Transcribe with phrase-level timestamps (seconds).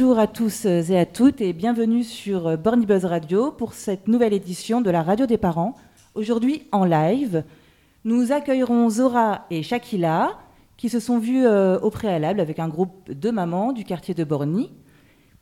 [0.00, 4.32] Bonjour à tous et à toutes et bienvenue sur Borny Buzz Radio pour cette nouvelle
[4.32, 5.74] édition de la radio des parents.
[6.14, 7.44] Aujourd'hui en live,
[8.06, 10.38] nous accueillerons Zora et Shakila
[10.78, 14.24] qui se sont vues euh, au préalable avec un groupe de mamans du quartier de
[14.24, 14.72] Borny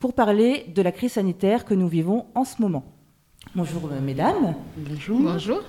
[0.01, 2.83] pour parler de la crise sanitaire que nous vivons en ce moment.
[3.55, 4.57] Bonjour euh, mesdames.
[4.77, 5.21] Bonjour.
[5.21, 5.61] Bonjour.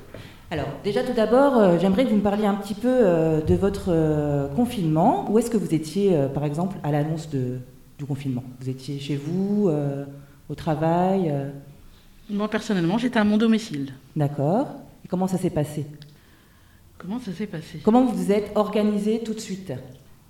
[0.50, 4.50] Alors déjà tout d'abord, euh, j'aimerais que vous me parliez un petit peu de votre
[4.56, 5.30] confinement.
[5.30, 7.60] Où est-ce que vous étiez par exemple à l'annonce de,
[8.00, 10.06] du confinement Vous étiez chez vous, euh,
[10.50, 11.50] au travail euh
[12.30, 13.94] Moi, personnellement, j'étais à mon domicile.
[14.16, 14.68] D'accord.
[15.04, 15.86] Et comment ça s'est passé?
[16.98, 17.82] Comment ça s'est passé?
[17.84, 19.74] Comment vous vous êtes organisé tout de suite?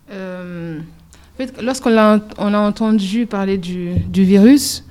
[0.10, 4.84] Euh, en fait, Lorsqu'on a, on a entendu parler du, du virus,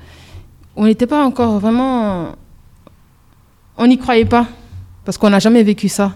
[0.76, 2.36] on n'était pas encore vraiment...
[3.76, 4.46] On n'y croyait pas,
[5.04, 6.14] parce qu'on n'a jamais vécu ça.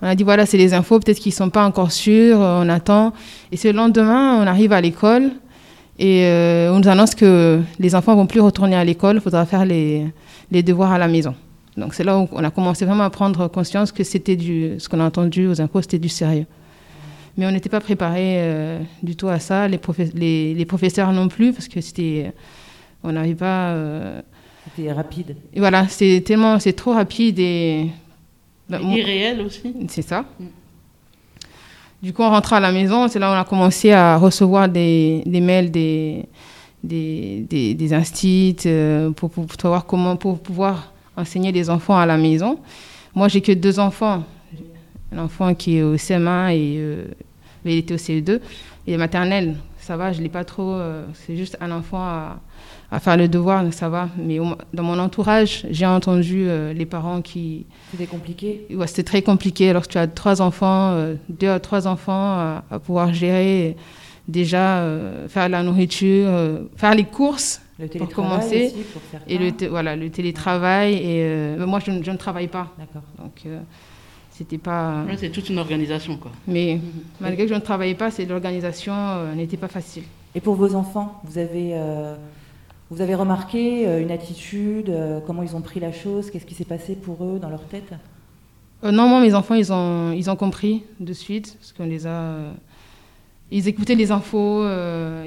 [0.00, 2.68] On a dit, voilà, c'est les infos, peut-être qu'ils ne sont pas encore sûrs, on
[2.68, 3.12] attend.
[3.52, 5.32] Et c'est le lendemain, on arrive à l'école,
[5.98, 9.46] et euh, on nous annonce que les enfants vont plus retourner à l'école, il faudra
[9.46, 10.06] faire les,
[10.50, 11.34] les, devoirs à la maison.
[11.76, 14.88] Donc c'est là où on a commencé vraiment à prendre conscience que c'était du, ce
[14.88, 16.46] qu'on a entendu aux impôts, c'était du sérieux.
[17.36, 19.78] Mais on n'était pas préparé euh, du tout à ça, les,
[20.14, 22.32] les, les, professeurs non plus, parce que c'était,
[23.02, 23.70] on n'arrive pas.
[23.72, 24.22] Euh,
[24.74, 25.36] c'était rapide.
[25.52, 27.88] Et voilà, c'est tellement, c'est trop rapide et.
[28.68, 29.74] Bah, irréel aussi.
[29.88, 30.24] C'est ça.
[30.40, 30.44] Mm.
[32.02, 34.68] Du coup, on rentre à la maison, c'est là où on a commencé à recevoir
[34.68, 36.26] des, mails des,
[36.84, 42.18] des, des, instits euh, pour, pour, savoir comment pour pouvoir enseigner les enfants à la
[42.18, 42.58] maison.
[43.14, 44.24] Moi, j'ai que deux enfants.
[45.10, 47.04] Un enfant qui est au CM1 et euh,
[47.64, 48.40] il était au CE2.
[48.86, 50.74] Et maternelle, ça va, je ne l'ai pas trop.
[50.74, 52.40] Euh, c'est juste un enfant à,
[52.90, 54.08] à faire le devoir, ça va.
[54.16, 54.38] Mais
[54.72, 57.66] dans mon entourage, j'ai entendu euh, les parents qui.
[57.90, 59.72] C'était compliqué ouais, C'était très compliqué.
[59.72, 63.76] Lorsque tu as trois enfants, euh, deux à trois enfants à, pouvoir gérer,
[64.28, 66.28] déjà euh, faire la nourriture,
[66.76, 67.60] faire les courses
[67.98, 68.72] pour commencer.
[69.26, 70.94] et le, voilà, le télétravail.
[70.94, 72.72] Et moi, je, je, ne travaille pas.
[72.78, 73.02] D'accord.
[73.18, 73.42] Donc.
[74.30, 75.04] c'était pas.
[75.16, 76.30] c'est toute une organisation, quoi.
[76.46, 76.78] Mais
[77.20, 80.04] malgré que je ne travaillais pas, c'est l'organisation n'était pas facile.
[80.36, 81.74] Et pour vos enfants, vous avez
[82.90, 86.54] vous avez remarqué euh, une attitude, euh, comment ils ont pris la chose, qu'est-ce qui
[86.54, 87.92] s'est passé pour eux dans leur tête?
[88.84, 92.06] Euh, Non, moi, mes enfants, ils ont, ils ont compris de suite, parce qu'on les
[92.06, 92.36] a...
[93.50, 94.64] ils écoutaient les infos,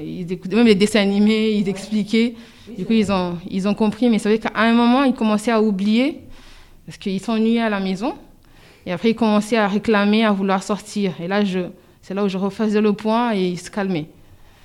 [0.00, 2.34] ils écoutaient même les dessins animés, ils expliquaient.
[2.78, 5.52] du coup, ils ont, ils ont compris, mais c'est vrai qu'à un moment, ils commençaient
[5.52, 6.20] à oublier,
[6.86, 8.14] parce qu'ils s'ennuyaient à la maison.
[8.86, 11.12] Et après, ils commençaient à réclamer, à vouloir sortir.
[11.20, 11.42] Et là,
[12.00, 14.06] c'est là où je refaisais le point et ils se calmaient.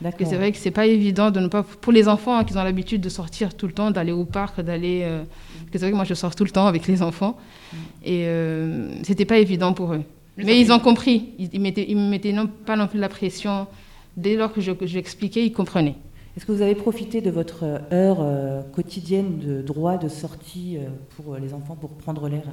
[0.01, 2.63] C'est vrai que c'est pas évident de ne pas pour les enfants hein, qui ont
[2.63, 5.01] l'habitude de sortir tout le temps, d'aller au parc, d'aller.
[5.03, 5.23] Euh,
[5.71, 7.37] c'est vrai que moi je sors tout le temps avec les enfants
[7.71, 7.77] mm.
[8.03, 10.03] et euh, c'était pas évident pour eux.
[10.37, 11.29] Mais, ils ont compris.
[11.39, 13.67] Ils, ils, mettaient, ils me mettaient non, pas non plus la pression.
[14.17, 14.99] Dès lors que je, je
[15.39, 15.95] ils comprenaient.
[16.35, 17.63] Est-ce que vous avez profité de votre
[17.93, 20.77] heure euh, quotidienne de droit de sortie
[21.15, 22.43] pour les enfants pour prendre l'air?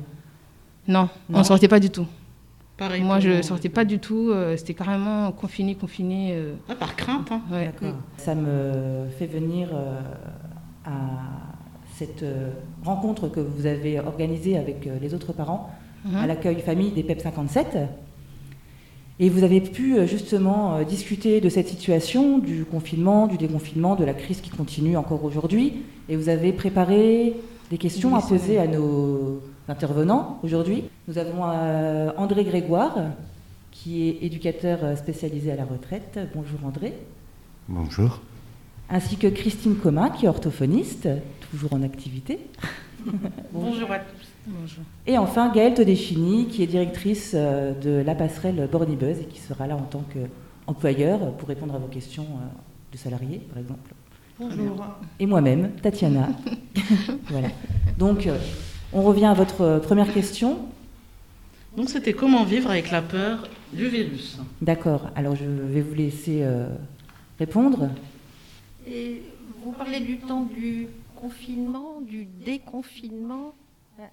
[0.87, 2.07] Non, on ne sortait pas du tout.
[2.81, 4.31] Moi, je ne sortais pas du tout.
[4.31, 6.33] Euh, c'était carrément confiné, confiné.
[6.33, 6.55] Euh.
[6.69, 7.31] Ah, par crainte.
[7.31, 7.41] Hein.
[8.17, 10.01] Ça me fait venir euh,
[10.85, 10.91] à
[11.95, 12.25] cette
[12.85, 15.71] rencontre que vous avez organisée avec les autres parents
[16.05, 16.17] mhm.
[16.17, 17.77] à l'accueil famille des PEP 57.
[19.21, 24.15] Et vous avez pu justement discuter de cette situation, du confinement, du déconfinement, de la
[24.15, 25.75] crise qui continue encore aujourd'hui.
[26.09, 27.35] Et vous avez préparé
[27.71, 30.85] des questions à poser à nos intervenants aujourd'hui.
[31.09, 32.97] Nous avons euh, André Grégoire,
[33.71, 36.19] qui est éducateur euh, spécialisé à la retraite.
[36.35, 36.95] Bonjour André.
[37.69, 38.21] Bonjour.
[38.91, 41.09] Ainsi que Christine Comin, qui est orthophoniste,
[41.51, 42.41] toujours en activité.
[43.53, 44.27] Bonjour à tous.
[44.47, 44.85] Bonjour.
[45.07, 49.67] Et enfin Gaëlle Todeschini, qui est directrice euh, de la passerelle Bornibuzz et qui sera
[49.67, 52.27] là en tant qu'employeur pour répondre à vos questions
[52.93, 53.95] de salariés, par exemple.
[54.39, 54.85] Bonjour.
[55.21, 56.29] Et moi-même, Tatiana.
[57.29, 57.49] voilà.
[57.99, 58.29] Donc,
[58.93, 60.59] on revient à votre euh, première question.
[61.77, 64.39] Donc c'était comment vivre avec la peur du virus?
[64.61, 66.69] D'accord, alors je vais vous laisser euh,
[67.39, 67.89] répondre.
[68.87, 69.23] Et
[69.65, 73.55] vous parlez du temps du confinement, du déconfinement,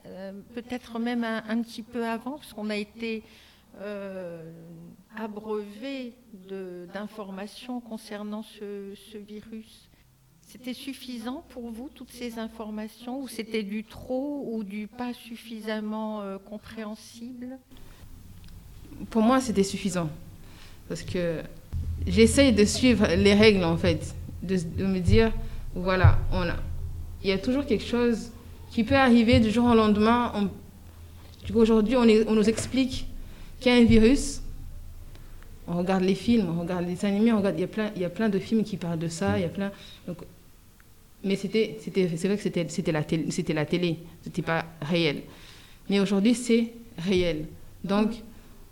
[0.05, 3.23] euh, peut-être même un, petit peu avant, parce qu'on a été
[5.17, 6.13] abreuvé
[6.93, 9.88] d'informations concernant ce virus.
[10.51, 16.21] C'était suffisant pour vous, toutes ces informations, ou c'était du trop ou du pas suffisamment
[16.21, 17.59] euh, compréhensible?
[19.11, 20.09] Pour moi, c'était suffisant.
[20.87, 21.43] Parce que
[22.07, 24.15] j'essaye de suivre les règles, en fait.
[24.41, 24.55] De,
[24.85, 25.31] me dire,
[25.75, 26.55] voilà, on a,
[27.23, 28.31] il y a toujours quelque chose
[28.71, 30.49] qui peut arriver du jour au lendemain.
[31.53, 33.05] Aujourd'hui, on, on nous explique
[33.59, 34.41] qu'il y a un virus.
[35.67, 38.01] on regarde les films, on regarde les animés, on regarde, il y a plein, il
[38.01, 39.71] y a plein de films qui parlent de ça, il y a plein.
[41.23, 43.65] Mais c'était, c'était, c'est vrai que c'était, c'était la télé, c'était la
[44.45, 45.23] pas réel.
[45.89, 47.45] Mais aujourd'hui, c'est réel.
[47.83, 48.11] Donc,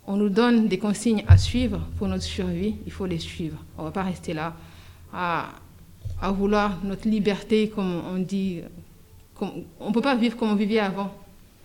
[0.05, 3.57] on nous donne des consignes à suivre pour notre survie, il faut les suivre.
[3.77, 4.55] On ne va pas rester là
[5.13, 5.51] à,
[6.21, 8.61] à vouloir notre liberté, comme on dit.
[9.35, 11.13] Comme, on ne peut pas vivre comme on vivait avant.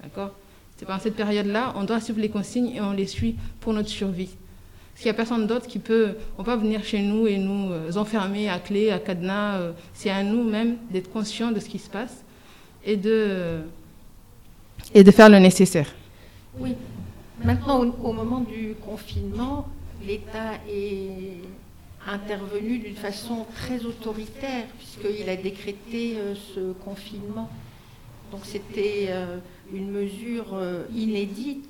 [0.03, 0.33] D'accord?
[0.77, 3.89] C'est pendant cette période-là, on doit suivre les consignes et on les suit pour notre
[3.89, 4.31] survie.
[4.93, 6.17] Parce qu'il n'y a personne d'autre qui peut.
[6.39, 9.59] On va venir chez nous et nous euh, enfermer à clé, à cadenas.
[9.59, 12.23] Euh, c'est à nous-mêmes d'être conscients de ce qui se passe
[12.85, 13.61] et de,
[14.95, 15.89] et de faire le nécessaire.
[16.59, 16.75] Oui,
[17.45, 19.67] Maintenant, au, moment du confinement,
[20.07, 21.39] l'État est
[22.07, 27.51] intervenu d'une façon très autoritaire, puisqu'il a décrété euh, ce confinement.
[28.31, 29.39] Donc c'était euh,
[29.75, 31.69] une mesure euh, inédite.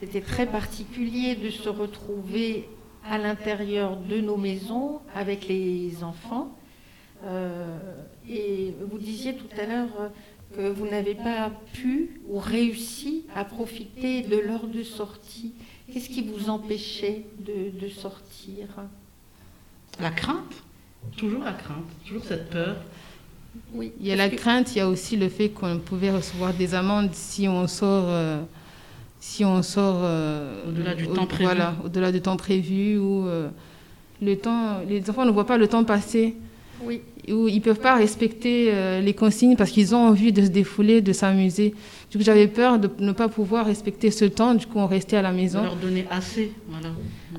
[0.00, 2.68] C'était très particulier de se retrouver
[3.08, 6.56] à l'intérieur de nos maisons avec les enfants.
[8.28, 10.10] et vous disiez tout à l'heure
[10.54, 15.52] que vous n'avez pas pu ou réussi à profiter de l'heure de sortie
[15.92, 18.66] Qu'est-ce qui vous empêchait de, sortir?
[20.00, 20.62] La crainte,
[21.16, 22.76] toujours la crainte, toujours cette peur.
[23.72, 26.52] Oui, il y a la crainte, il y a aussi le fait qu'on pouvait recevoir
[26.52, 28.42] des amendes si on sort, euh,
[29.20, 31.44] si on sort euh, au-delà du temps prévu.
[31.44, 33.48] Voilà, au-delà du temps prévu ou euh,
[34.22, 34.80] le temps.
[34.88, 36.36] Les enfants ne voient pas le temps passer.
[36.82, 37.00] Oui
[37.32, 40.48] où ils ne peuvent pas respecter euh, les consignes parce qu'ils ont envie de se
[40.48, 41.74] défouler, de s'amuser.
[42.10, 45.16] Du coup, j'avais peur de ne pas pouvoir respecter ce temps, du coup, on restait
[45.16, 45.60] à la maison.
[45.60, 46.90] De leur donner assez, voilà.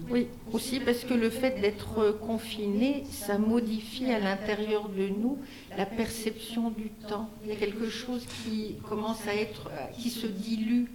[0.10, 5.38] Oui, aussi parce que le fait d'être confiné, ça modifie à l'intérieur de nous
[5.78, 7.30] la perception du temps.
[7.44, 10.86] Il y a quelque chose qui commence à être, qui se dilue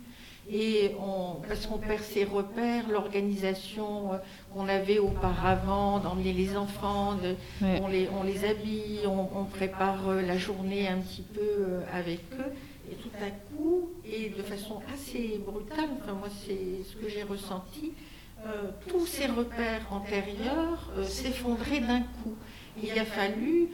[0.52, 4.16] et on, parce qu'on perd ses repères, l'organisation euh,
[4.52, 7.16] qu'on avait auparavant, d'emmener les enfants,
[7.62, 12.20] on, les, on, les, habille, on, prépare euh, la journée un petit peu euh, avec
[12.38, 12.52] eux,
[12.90, 17.22] et tout à coup, et de façon assez brutale, enfin moi c'est ce que j'ai
[17.22, 17.92] ressenti,
[18.88, 22.34] tous ces repères antérieurs s'effondraient d'un coup.
[22.82, 23.68] il a fallu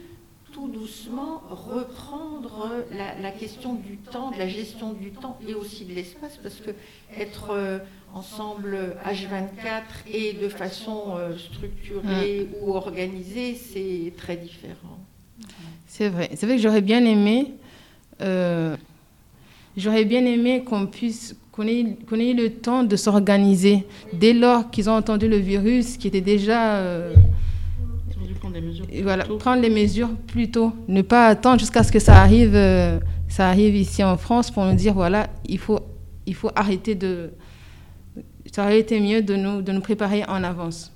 [0.51, 5.93] tout doucement reprendre la, question du temps, de la gestion du temps et aussi de
[5.93, 6.71] l'espace, parce que
[7.17, 7.79] être euh,
[8.13, 14.99] ensemble H24 et de façon euh, structurée ou organisée, c'est très différent.
[15.87, 16.29] C'est vrai.
[16.35, 17.53] C'est vrai que j'aurais bien aimé,
[18.21, 18.75] euh,
[19.77, 24.89] j'aurais bien aimé qu'on puisse qu'on ait, ait, le temps de s'organiser dès lors qu'ils
[24.89, 26.81] ont entendu le virus qui était déjà
[29.03, 30.73] voilà, prendre les mesures plus tôt.
[30.87, 34.65] Ne pas attendre jusqu'à ce que ça arrive, euh, ça arrive ici en France pour
[34.65, 35.79] nous dire voilà, il faut,
[36.25, 37.31] il faut arrêter de.
[38.51, 40.91] Ça aurait été mieux de nous, de nous préparer en avance.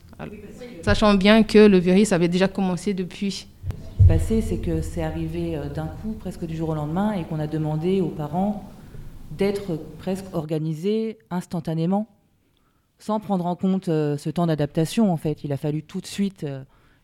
[0.81, 3.47] Sachant bien que le virus avait déjà commencé depuis.
[4.07, 7.39] Passé, c'est que c'est arrivé euh, d'un coup, presque du jour au lendemain, et qu'on
[7.39, 8.69] a demandé aux parents
[9.31, 12.07] d'être presque organisés instantanément,
[12.99, 15.11] sans prendre en compte euh, ce temps d'adaptation.
[15.11, 16.45] En fait, il a fallu tout de suite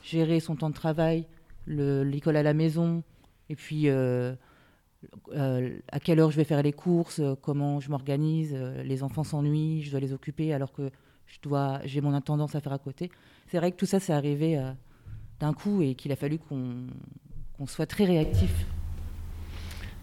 [0.01, 1.25] gérer son temps de travail,
[1.67, 3.03] l'école à la maison,
[3.49, 4.33] et puis euh,
[5.35, 9.23] euh, à quelle heure je vais faire les courses, euh, comment je m'organise, les enfants
[9.23, 10.91] s'ennuient, je dois les occuper alors que
[11.27, 13.11] je dois, j'ai mon intendance à faire à côté.
[13.47, 14.59] C'est vrai que tout ça, c'est arrivé
[15.39, 18.65] d'un coup et qu'il a fallu qu'on soit très réactif.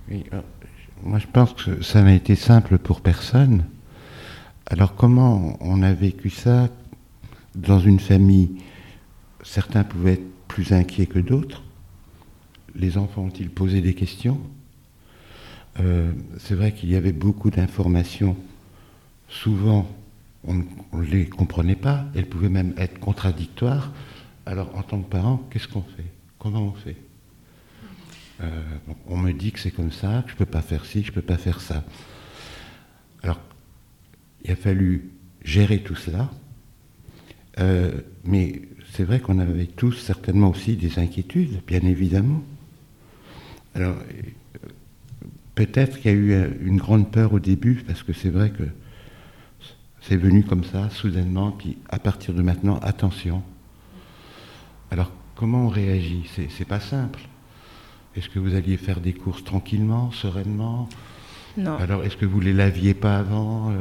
[0.09, 0.25] Oui,
[1.03, 3.65] moi je pense que ça n'a été simple pour personne.
[4.67, 6.69] Alors comment on a vécu ça
[7.57, 8.63] dans une famille?
[9.47, 11.63] Certains pouvaient être plus inquiets que d'autres.
[12.75, 14.41] Les enfants ont-ils posé des questions?
[15.81, 18.37] Euh, C'est vrai qu'il y avait beaucoup d'informations.
[19.29, 19.89] Souvent,
[20.45, 22.05] on ne les comprenait pas.
[22.15, 23.93] Elles pouvaient même être contradictoires.
[24.45, 26.05] Alors, en tant que parent, qu'est-ce qu'on fait?
[26.39, 26.97] Comment on fait?
[28.43, 28.63] Euh,
[29.09, 31.11] On me dit que c'est comme ça, que je ne peux pas faire ci, je
[31.11, 31.85] ne peux pas faire ça.
[33.23, 33.41] Alors,
[34.45, 35.11] il a fallu
[35.43, 36.31] gérer tout cela.
[37.59, 38.63] Euh, mais
[38.97, 42.43] c'est vrai qu'on avait tous certainement aussi des inquiétudes, bien évidemment.
[43.75, 43.97] Alors,
[45.55, 48.63] peut-être qu'il y a eu une grande peur au début, parce que c'est vrai que
[50.01, 53.43] c'est venu comme ça, soudainement, puis à partir de maintenant, attention.
[54.91, 56.25] Alors, comment on réagit?
[56.49, 57.21] C'est pas simple.
[58.15, 60.89] Est-ce que vous alliez faire des courses tranquillement, sereinement?
[61.59, 61.77] Non.
[61.77, 63.75] Alors, est-ce que vous les laviez pas avant?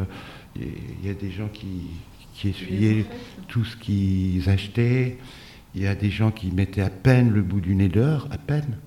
[0.57, 1.83] Il euh, y a des gens qui,
[2.35, 3.05] qui essuyaient
[3.47, 5.17] tout ce qu'ils achetaient.
[5.73, 8.37] Il y a des gens qui mettaient à peine le bout du nez dehors, à
[8.37, 8.77] peine,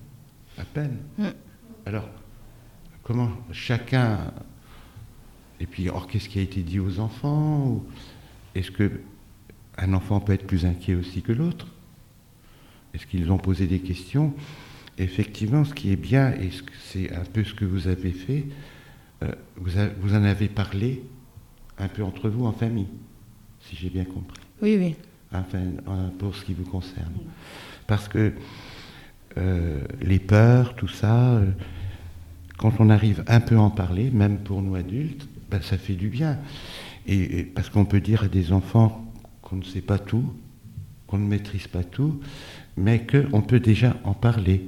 [0.57, 0.97] à peine.
[1.17, 1.27] Mm.
[1.85, 2.09] Alors,
[3.03, 4.31] comment chacun...
[5.59, 7.83] Et puis, or, qu'est-ce qui a été dit aux enfants
[8.55, 9.01] Est-ce que
[9.77, 11.67] un enfant peut être plus inquiet aussi que l'autre?
[12.93, 14.33] Est-ce qu'ils ont posé des questions?
[14.97, 16.49] Effectivement, ce qui est bien, et
[16.85, 18.45] c'est un peu ce que vous avez fait,
[19.23, 21.03] euh, vous, en avez parlé
[21.77, 22.87] un peu entre vous en famille,
[23.61, 24.39] si j'ai bien compris.
[24.61, 24.95] Oui, oui.
[25.31, 25.59] Enfin,
[26.17, 27.13] pour ce qui vous concerne.
[27.87, 28.33] Parce que
[29.37, 31.45] euh, les peurs, tout ça, euh,
[32.57, 35.93] quand on arrive un peu à en parler, même pour nous adultes, ben, ça fait
[35.93, 36.37] du bien.
[37.07, 39.11] Et, parce qu'on peut dire à des enfants
[39.41, 40.33] qu'on ne sait pas tout,
[41.07, 42.19] qu'on ne maîtrise pas tout,
[42.77, 44.67] mais qu'on peut déjà en parler.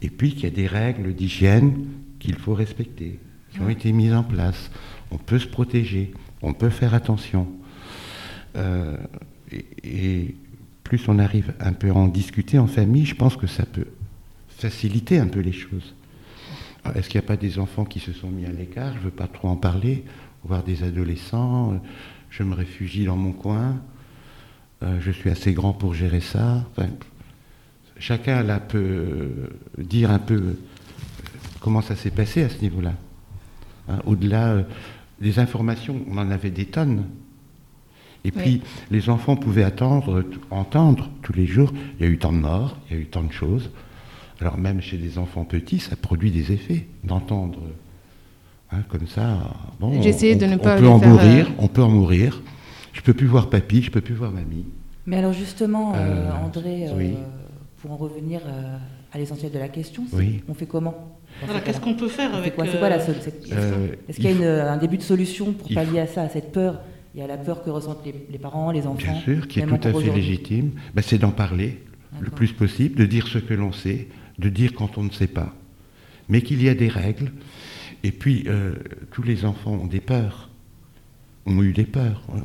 [0.00, 1.86] Et puis qu'il y a des règles d'hygiène
[2.20, 3.18] qu'il faut respecter,
[3.52, 4.70] qui ont été mises en place.
[5.10, 7.46] On peut se protéger, on peut faire attention.
[8.56, 8.96] Euh,
[9.82, 10.34] et,
[10.82, 13.86] plus on arrive un peu à en discuter en famille, je pense que ça peut
[14.48, 15.94] faciliter un peu les choses.
[16.94, 18.92] Est-ce qu'il n'y a pas des enfants qui se sont mis à l'écart?
[18.92, 20.04] Je ne veux pas trop en parler.
[20.44, 21.76] Voir des adolescents, euh,
[22.28, 23.80] je me réfugie dans mon coin,
[24.82, 26.68] euh, je suis assez grand pour gérer ça.
[27.98, 29.30] chacun là peut
[29.78, 30.58] dire un peu
[31.60, 32.92] comment ça s'est passé à ce niveau-là.
[33.88, 34.64] Hein, au-delà
[35.18, 37.04] des informations, on en avait des tonnes.
[38.24, 42.32] Et puis, les enfants pouvaient attendre, entendre tous les jours, il y a eu tant
[42.32, 43.70] de morts, il y a eu tant de choses.
[44.40, 47.60] Alors même chez des enfants petits, ça produit des effets d'entendre
[48.72, 49.54] hein, comme ça.
[49.78, 50.76] Bon, J'essayais de ne pas.
[50.76, 52.42] On peut en mourir, euh, on peut en mourir.
[52.92, 54.66] Je peux plus voir papy, je peux plus voir mamie.
[55.06, 56.86] Mais alors justement, euh, euh, André,
[57.80, 58.40] pour en revenir
[59.12, 60.04] à l'essentiel de la question,
[60.48, 61.18] on fait comment?
[61.64, 63.32] Qu'est-ce qu'on peut faire avec C'est quoi la solution
[64.08, 66.80] Est-ce qu'il y a un début de solution pour pallier à ça, à cette peur?
[67.14, 69.12] Il y a la peur que ressentent les, parents, les enfants.
[69.12, 70.72] Bien sûr, qui est tout à fait légitime.
[70.94, 71.80] Ben, c'est d'en parler
[72.20, 75.28] le plus possible, de dire ce que l'on sait, de dire quand on ne sait
[75.28, 75.54] pas.
[76.28, 77.32] Mais qu'il y a des règles.
[78.02, 78.74] Et puis, euh,
[79.12, 80.50] tous les enfants ont des peurs,
[81.46, 82.40] ont eu des peurs, hein,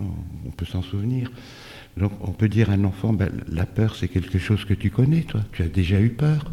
[0.46, 1.32] on peut s'en souvenir.
[1.98, 4.90] Donc on peut dire à un enfant, ben, la peur c'est quelque chose que tu
[4.90, 6.52] connais, toi, tu as déjà eu peur,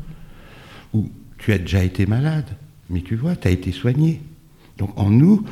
[0.93, 2.49] ou tu as déjà été malade,
[2.91, 4.21] mais tu vois, tu as été soigné.
[4.79, 5.45] Donc en nous,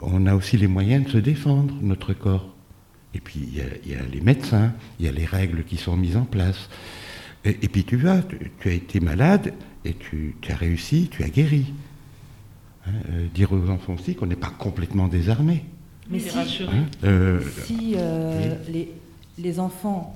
[0.00, 2.54] on a aussi les moyens de se défendre, notre corps.
[3.14, 6.16] Et puis il y, a les médecins, il y a les règles qui sont mises
[6.16, 6.68] en place.
[7.44, 8.18] Et, puis tu vois,
[8.60, 9.54] tu, as été malade
[9.84, 11.72] et tu, as réussi, tu as guéri.
[12.86, 15.64] Hein, euh, dire aux enfants aussi qu'on n'est pas complètement désarmé.
[16.10, 17.40] Mais si, hein, euh,
[17.70, 18.54] euh,
[19.38, 20.14] les, enfants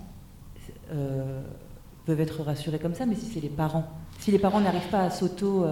[2.06, 5.04] peuvent être rassurés comme ça, mais si c'est les parents, si les parents n'arrivent pas
[5.04, 5.66] à s'auto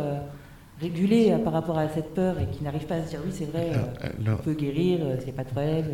[0.81, 3.45] réguler par rapport à cette peur et qui n'arrivent pas à se dire oui c'est
[3.45, 3.71] vrai,
[4.27, 5.85] on peut guérir, n'y a pas de problème.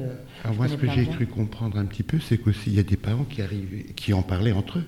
[0.45, 2.85] alors moi ce que j'ai cru comprendre un petit peu, c'est qu'aussi il y a
[2.85, 4.85] des parents qui arrivaient, qui en parlaient entre eux.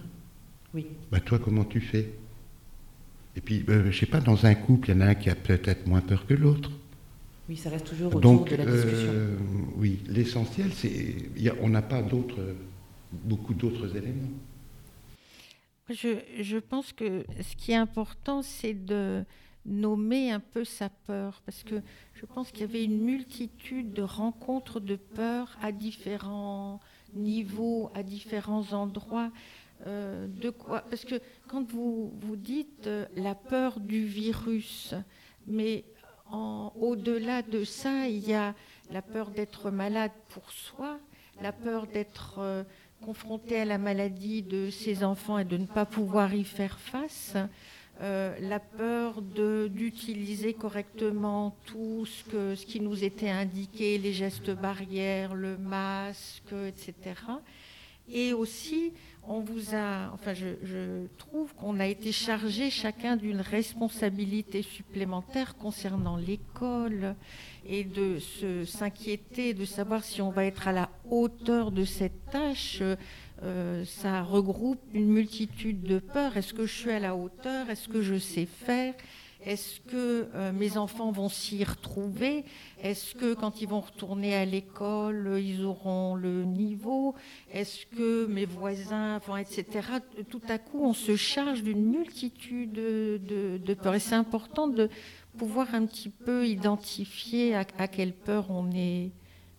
[0.75, 0.87] Oui.
[1.11, 2.13] Bah, toi, comment tu fais?
[3.37, 5.15] Et puis, je euh, je sais pas, dans un couple, il y en a un
[5.15, 6.71] qui a peut-être moins peur que l'autre.
[7.49, 9.11] Oui, ça reste toujours autour de la discussion.
[9.11, 9.37] Euh,
[9.77, 12.57] oui, l'essentiel, c'est, on n'a pas d'autres,
[13.13, 14.29] beaucoup d'autres éléments.
[15.89, 19.25] Je, je, pense que ce qui est important, c'est de
[19.69, 21.83] nommer un peu sa peur, parce que
[22.15, 26.81] je pense qu'il y avait une multitude de rencontres de peur à différents
[27.15, 29.31] niveaux, à différents endroits.
[29.87, 34.95] Euh, de quoi Parce que quand vous, vous dites euh, la peur du virus,
[35.47, 35.85] mais
[36.31, 38.55] au-delà de ça, il y a
[38.91, 40.99] la peur d'être malade pour soi,
[41.41, 42.65] la peur d'être euh,
[43.03, 47.37] confronté à la maladie de ses enfants et de ne pas pouvoir y faire face,
[48.01, 56.53] la peur d'utiliser correctement tout ce qui nous était indiqué, les gestes barrières, le masque,
[56.53, 56.95] etc.
[58.11, 58.93] Et aussi
[59.29, 66.17] on vous a, enfin, je, trouve qu'on a été chargé chacun d'une responsabilité supplémentaire concernant
[66.17, 67.15] l'école
[67.67, 68.19] et de
[68.65, 72.83] s'inquiéter, de savoir si on va être à la hauteur de cette tâche.
[73.43, 76.37] Euh, ça regroupe une multitude de peurs.
[76.37, 77.71] Est-ce que je suis à la hauteur?
[77.71, 78.95] Est-ce que je sais faire?
[79.45, 82.45] Est-ce que euh, mes enfants vont s'y retrouver?
[82.83, 87.15] Est-ce que quand ils vont retourner à l'école, ils auront le niveau?
[87.53, 89.87] Est-ce que mes voisins, etc.
[90.29, 93.95] Tout à coup, on se charge d'une multitude de, peurs.
[93.95, 94.91] Et c'est important de
[95.37, 99.13] pouvoir un petit peu identifier à, quelle peur on est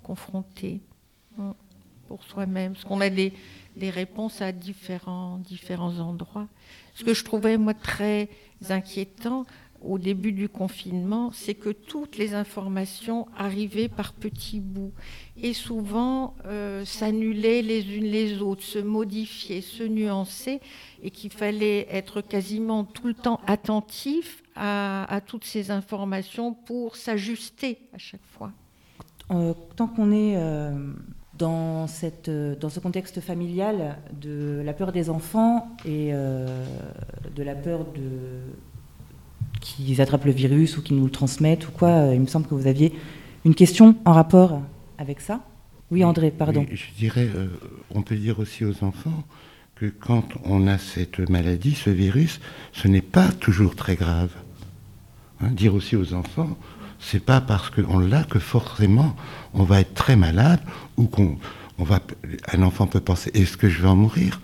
[0.03, 0.81] confronté
[1.37, 1.55] hein,
[2.09, 2.73] pour soi-même.
[2.73, 3.31] Parce qu'on a des,
[3.77, 6.47] réponses à différents, différents endroits.
[6.95, 8.27] Ce que je trouvais, moi, très
[8.69, 9.45] inquiétant,
[9.81, 14.91] au début du confinement, c'est que toutes les informations arrivaient par petits bouts
[15.41, 20.59] et souvent euh, s'annulaient les unes les autres, se modifiaient, se nuançaient
[21.01, 27.77] et qu'il fallait être quasiment tout le temps attentif à, toutes ces informations pour s'ajuster
[27.93, 28.51] à chaque fois.
[29.31, 30.91] Euh, tant qu'on est euh,
[31.39, 37.85] dans, cette, dans ce contexte familial de la peur des enfants et de la peur
[37.95, 38.41] de
[39.61, 42.53] qu'ils attrapent le virus ou qu'ils nous le transmettent ou quoi, il me semble que
[42.53, 42.93] vous aviez
[43.45, 44.61] une question en rapport
[44.97, 45.41] avec ça.
[45.91, 46.65] Oui, André, pardon.
[46.71, 47.27] je dirais,
[47.95, 49.23] on peut dire aussi aux enfants
[49.79, 52.41] que quand on a cette maladie, ce virus,
[52.73, 54.31] ce n'est pas toujours très grave.
[55.41, 56.57] Hein, dire aussi aux enfants,
[56.99, 59.15] c'est pas parce qu'on l'a que forcément
[59.53, 60.59] on va être très malade
[60.97, 61.37] ou qu'on
[61.79, 62.01] on va.
[62.51, 64.41] Un enfant peut penser est-ce que je vais en mourir?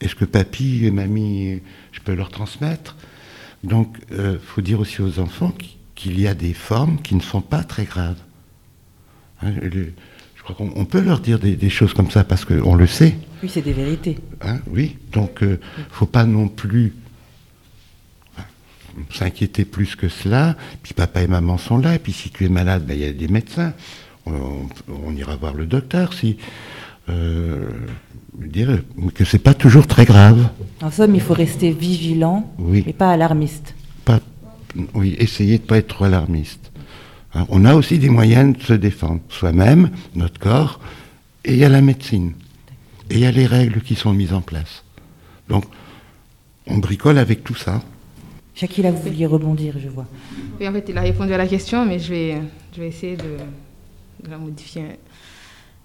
[0.00, 2.96] Est-ce que papy et mamie, je peux leur transmettre?
[3.62, 5.54] Donc, il euh, faut dire aussi aux enfants
[5.94, 8.18] qu'il y a des formes qui ne sont pas très graves.
[9.40, 13.16] Hein, je crois qu'on peut leur dire des, choses comme ça parce qu'on le sait.
[13.42, 14.18] Oui, c'est des vérités.
[14.42, 16.92] Hein, oui, donc il euh, ne faut pas non plus
[19.10, 20.56] s'inquiéter plus que cela.
[20.82, 21.94] Puis papa et maman sont là.
[21.94, 23.72] Et puis si tu es malade, ben, il y a des médecins.
[24.26, 26.38] On, ira voir le docteur si.
[27.10, 27.68] Euh,
[28.38, 28.82] dire
[29.14, 30.48] que c'est pas toujours très grave.
[30.82, 33.74] En somme, il faut rester vigilant et pas alarmiste.
[34.04, 34.20] Pas,
[34.94, 36.72] oui, essayer de ne pas être trop alarmiste.
[37.34, 40.80] Hein, on a aussi des moyens de se défendre, soi-même, notre corps,
[41.44, 42.32] et il y a la médecine.
[43.10, 44.84] Et il y a les règles qui sont mises en place.
[45.48, 45.64] Donc,
[46.66, 47.82] on bricole avec tout ça.
[48.54, 50.06] Shakila, vous vouliez rebondir, je vois.
[50.60, 52.42] Oui, en fait, il a répondu à la question, mais je vais,
[52.72, 53.36] je vais essayer de,
[54.30, 54.84] la modifier.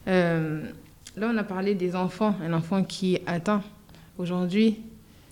[0.08, 0.62] Euh,
[1.18, 3.64] là, on a parlé des enfants, un enfant qui est atteint.
[4.20, 4.78] Aujourd'hui,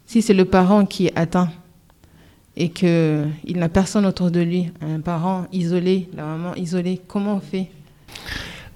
[0.08, 1.52] si c'est le parent qui est atteint
[2.56, 7.40] et qu'il n'a personne autour de lui, un parent isolé, la maman isolée, comment on
[7.40, 7.68] fait?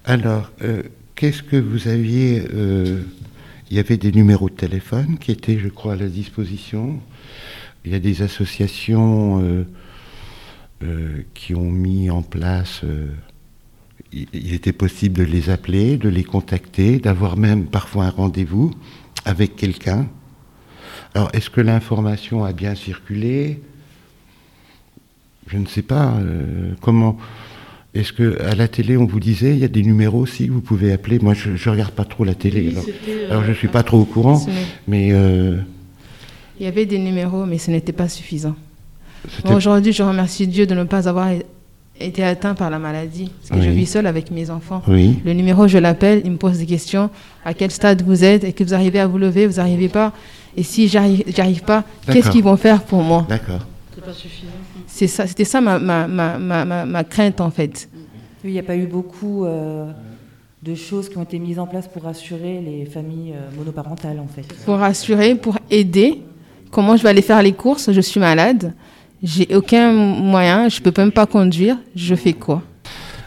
[0.04, 0.82] Alors, euh,
[1.16, 3.02] qu'est-ce que vous aviez euh,
[3.70, 7.00] Il y avait des numéros de téléphone qui étaient, je crois, à la disposition?
[7.84, 9.66] Il y a des associations euh,
[10.82, 13.08] euh, qui ont mis en place, euh,
[14.12, 18.72] il, était possible de les appeler, de les contacter, d'avoir même parfois un rendez-vous
[19.24, 20.06] avec quelqu'un.
[21.14, 23.60] Alors, est-ce que l'information a bien circulé?
[25.48, 26.18] Je ne sais pas.
[26.80, 27.18] comment
[27.94, 30.52] Est-ce que à la télé, on vous disait, il y a des numéros aussi que
[30.52, 31.18] vous pouvez appeler?
[31.18, 32.74] Moi, je ne regarde pas trop la télé.
[33.30, 34.44] alors, je ne suis pas trop au courant,
[34.86, 35.12] mais...
[36.58, 38.54] Il y avait des numéros, mais ce n'était pas suffisant.
[39.44, 41.28] Aujourd'hui, je remercie Dieu de ne pas avoir
[41.98, 44.82] été atteint par la maladie, parce que je vis seule avec mes enfants.
[44.88, 47.10] Le numéro, je l'appelle, il me pose des questions.
[47.44, 48.44] À quel stade vous êtes?
[48.44, 49.46] Est-ce que vous arrivez à vous lever?
[49.46, 50.12] Vous n'arrivez pas?
[50.56, 53.26] Et si j'arrive pas, qu'est-ce qu'ils vont faire pour moi?
[53.28, 53.66] D'accord.
[53.94, 54.52] C'est pas suffisant.
[54.86, 57.88] C'est ça, c'était ça ma, ma, ma, ma, crainte en fait.
[58.44, 59.90] il n'y a pas eu beaucoup euh,
[60.62, 64.26] de choses qui ont été mises en place pour rassurer les familles euh, monoparentales en
[64.26, 64.46] fait.
[64.64, 66.20] Pour rassurer, pour aider,
[66.72, 68.72] Comment je vais aller faire les courses Je suis malade.
[69.22, 70.70] J'ai aucun moyen.
[70.70, 71.76] Je peux même pas conduire.
[71.94, 72.62] Je fais quoi?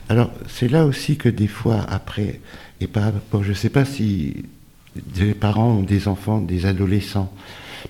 [0.10, 2.42] Alors, c'est là aussi que des fois, après,
[2.82, 4.46] et par rapport, je ne sais pas si
[4.96, 7.32] des parents ont des enfants, des adolescents,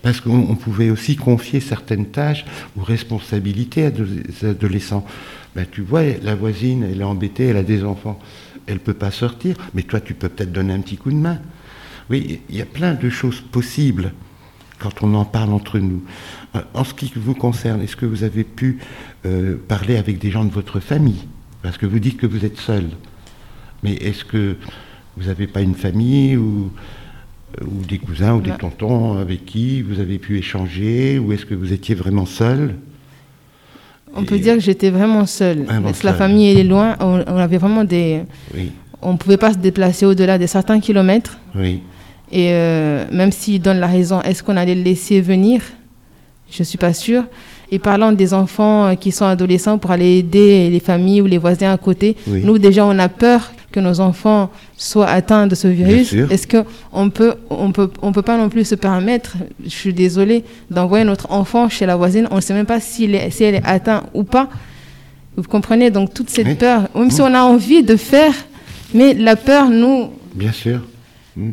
[0.01, 2.43] parce qu'on pouvait aussi confier certaines tâches
[2.75, 5.05] ou responsabilités à des adolescents.
[5.55, 8.19] Ben, tu vois, la voisine, elle est embêtée, elle a des enfants,
[8.67, 11.15] elle ne peut pas sortir, mais toi, tu peux peut-être donner un petit coup de
[11.15, 11.39] main.
[12.09, 14.11] Oui, il y a plein de choses possibles
[14.79, 16.03] quand on en parle entre nous.
[16.55, 18.79] Euh, en ce qui vous concerne, est-ce que vous avez pu
[19.25, 21.25] euh, parler avec des gens de votre famille?
[21.61, 22.85] Parce que vous dites que vous êtes seul.
[23.83, 24.57] Mais est-ce que
[25.17, 26.71] vous n'avez pas une famille ou,
[27.61, 31.55] ou des cousins ou des tontons avec qui vous avez pu échanger Ou est-ce que
[31.55, 32.75] vous étiez vraiment seul?
[34.15, 35.65] On peut dire que j'étais vraiment seule.
[35.65, 38.21] Parce que la famille est loin, on, avait vraiment des...
[39.01, 41.37] On ne pouvait pas se déplacer au-delà de certains kilomètres.
[41.53, 41.81] Oui.
[42.35, 45.61] Et euh, même s'il donne la raison, est-ce qu'on allait le laisser venir?
[46.51, 47.23] Je ne suis pas sûre.
[47.71, 51.37] Et parlant des enfants euh, qui sont adolescents pour aller aider les familles ou les
[51.37, 55.69] voisins à côté, nous déjà on a peur que nos enfants soient atteints de ce
[55.69, 56.11] virus.
[56.13, 60.43] Est-ce qu'on peut, on peut, on peut pas non plus se permettre, je suis désolée,
[60.69, 64.03] d'envoyer notre enfant chez la voisine, on ne sait même pas si elle est atteinte
[64.13, 64.49] ou pas.
[65.37, 65.89] Vous comprenez?
[65.89, 68.33] Donc toute cette peur, même si on a envie de faire,
[68.93, 70.09] mais la peur nous.
[70.33, 70.81] Bien sûr.
[71.37, 71.51] Hmm.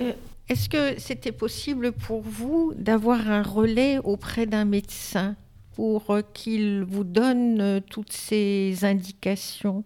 [0.00, 0.12] Euh,
[0.48, 5.36] est-ce que c'était possible pour vous d'avoir un relais auprès d'un médecin
[5.74, 9.84] pour euh, qu'il vous donne euh, toutes ces indications?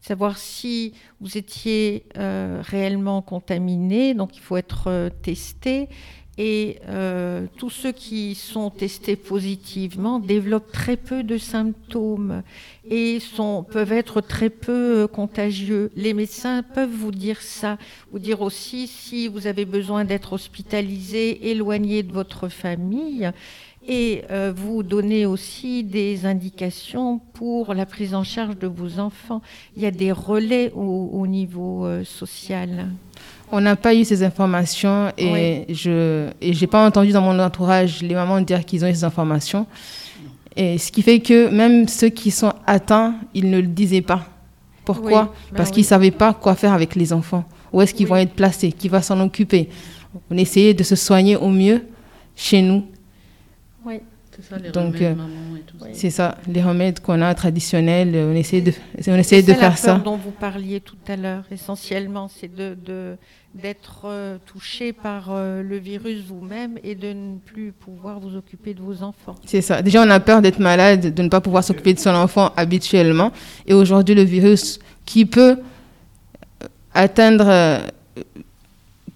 [0.00, 5.88] Savoir si vous étiez réellement contaminé, donc il faut être testé,
[6.38, 12.42] et euh, tous ceux qui sont testés positivement développent très peu de symptômes
[12.90, 15.90] et sont, peuvent être très peu euh, contagieux.
[15.96, 17.78] Les médecins peuvent vous dire ça,
[18.12, 23.30] vous dire aussi si vous avez besoin d'être hospitalisé, éloigné de votre famille.
[23.88, 29.42] Et euh, vous donnez aussi des indications pour la prise en charge de vos enfants.
[29.76, 32.88] Il y a des relais au, niveau euh, social.
[33.52, 38.14] On n'a pas eu ces informations et je n'ai pas entendu dans mon entourage les
[38.14, 39.66] mamans dire qu'ils ont eu ces informations.
[40.56, 44.26] Et ce qui fait que même ceux qui sont atteints, ils ne le disaient pas.
[44.84, 47.44] Pourquoi bah Parce qu'ils ne savaient pas quoi faire avec les enfants.
[47.72, 48.72] Où est-ce qu'ils vont être placés?
[48.72, 49.68] Qui va s'en occuper?
[50.30, 51.82] On essayait de se soigner au mieux
[52.34, 52.84] chez nous
[54.42, 55.86] ça, les Donc, remèdes, euh, et tout ça.
[55.92, 58.72] C'est ça, les remèdes qu'on a traditionnels, on essaie de,
[59.08, 59.94] on essaie de faire ça.
[59.98, 62.76] dont vous parliez tout à l'heure, essentiellement, c'est de,
[63.54, 68.74] d'être euh, touché par euh, le virus vous-même et de ne plus pouvoir vous occuper
[68.74, 69.34] de vos enfants.
[69.44, 69.82] C'est ça.
[69.82, 73.32] Déjà, on a peur d'être malade, de ne pas pouvoir s'occuper de son enfant habituellement.
[73.66, 75.58] Et aujourd'hui, le virus qui peut
[76.94, 77.80] atteindre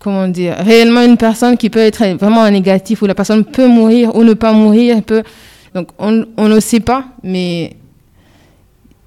[0.01, 4.17] comment dire, réellement une personne qui peut être vraiment négatif, où la personne peut mourir
[4.17, 5.03] ou ne pas mourir.
[5.03, 5.23] Peut...
[5.75, 7.77] Donc on, on ne sait pas, mais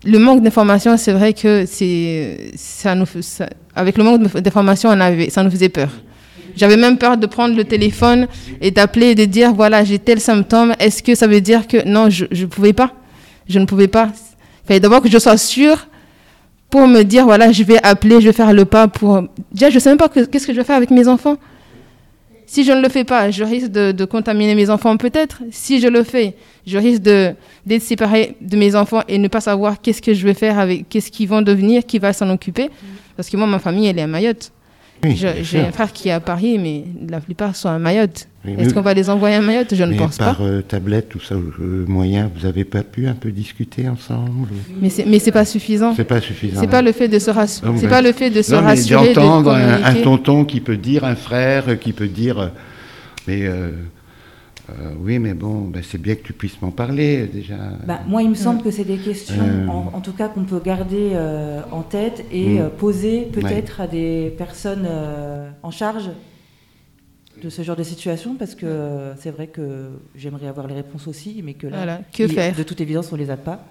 [0.05, 3.05] le manque d'information, c'est vrai que c'est, ça nous,
[3.75, 5.89] avec le manque d'information, on avait, ça nous faisait peur.
[6.55, 8.27] J'avais même peur de prendre le téléphone
[8.61, 10.73] et d'appeler et de dire voilà, j'ai tel symptôme.
[10.79, 12.93] Est-ce que ça veut dire que non, je ne pouvais pas
[13.49, 14.09] Je ne pouvais pas.
[14.63, 15.87] Il fallait d'abord que je sois sûre
[16.73, 19.21] pour me dire, voilà, je vais appeler, je vais faire le pas pour...
[19.51, 21.37] Déjà, je ne sais même pas qu'est-ce que je vais faire avec mes enfants.
[22.47, 25.43] Si je ne le fais pas, je risque de, contaminer mes enfants peut-être.
[25.51, 29.81] Si je le fais, je risque d'être séparé de mes enfants et ne pas savoir
[29.81, 32.71] qu'est-ce que je vais faire avec, qu'est-ce qu'ils vont devenir, qui va s'en occuper.
[33.15, 34.51] Parce que moi, ma famille, elle est à Mayotte.
[35.03, 38.27] J'ai un frère qui est à Paris, mais la plupart sont à Mayotte.
[38.45, 39.73] Est-ce qu'on va les envoyer à Mayotte?
[39.73, 40.25] Je ne pense pas.
[40.25, 44.49] Par euh, tablette, tout ça, euh, moyen, vous n'avez pas pu un peu discuter ensemble
[44.81, 45.93] Mais c'est mais c'est pas suffisant.
[45.95, 46.59] C'est pas suffisant.
[46.59, 47.71] C'est pas le fait de se rassurer.
[47.77, 49.13] C'est pas le fait de se rassurer.
[49.13, 52.51] D'entendre un, un, tonton qui peut dire, un frère qui peut dire,
[53.27, 53.71] mais euh,
[54.69, 57.57] euh, oui, mais bon, ben, c'est bien que tu puisses m'en parler déjà.
[57.85, 59.67] Bah, moi, il me semble que c'est des questions, euh.
[59.67, 62.69] en, tout cas, qu'on peut garder euh, en tête et mm.
[62.71, 64.87] poser peut-être à des personnes
[65.63, 66.09] en charge
[67.41, 71.41] de ce genre de situation, parce que c'est vrai que j'aimerais avoir les réponses aussi,
[71.43, 73.65] mais que là, que faire de toute évidence, on les a pas.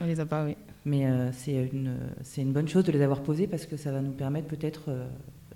[0.00, 0.56] On les a pas, oui.
[0.84, 4.02] Mais c'est une, c'est une bonne chose de les avoir posées parce que ça va
[4.02, 4.90] nous permettre peut-être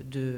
[0.03, 0.37] de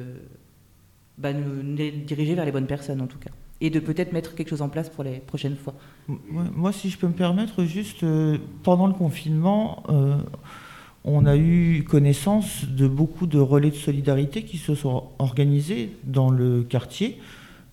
[1.18, 1.62] bah, nous
[2.04, 3.30] diriger vers les bonnes personnes, en tout cas
[3.60, 5.74] et de peut-être mettre quelque chose en place pour les prochaines fois.
[6.08, 10.16] Moi, si je peux me permettre, juste euh, pendant le confinement, euh,
[11.04, 16.30] on a eu connaissance de beaucoup de relais de solidarité qui se sont organisés dans
[16.30, 17.18] le quartier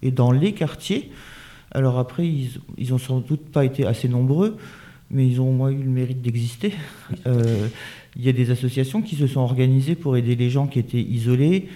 [0.02, 1.12] et dans les quartiers.
[1.72, 4.58] Alors après, ils, ils ont sans doute pas été assez nombreux,
[5.10, 6.74] mais ils ont au moins eu le mérite d'exister.
[7.26, 7.68] Euh,
[8.16, 11.02] il y a des associations qui se sont organisées pour aider les gens qui étaient
[11.02, 11.70] isolés,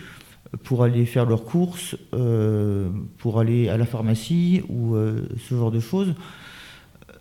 [0.63, 5.71] pour aller faire leurs courses, euh, pour aller à la pharmacie ou euh, ce genre
[5.71, 6.13] de choses.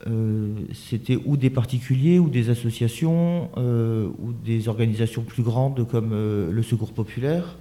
[0.08, 6.62] Euh, c'était ou des particuliers ou des associations ou des organisations plus grandes comme le
[6.62, 7.56] Secours populaire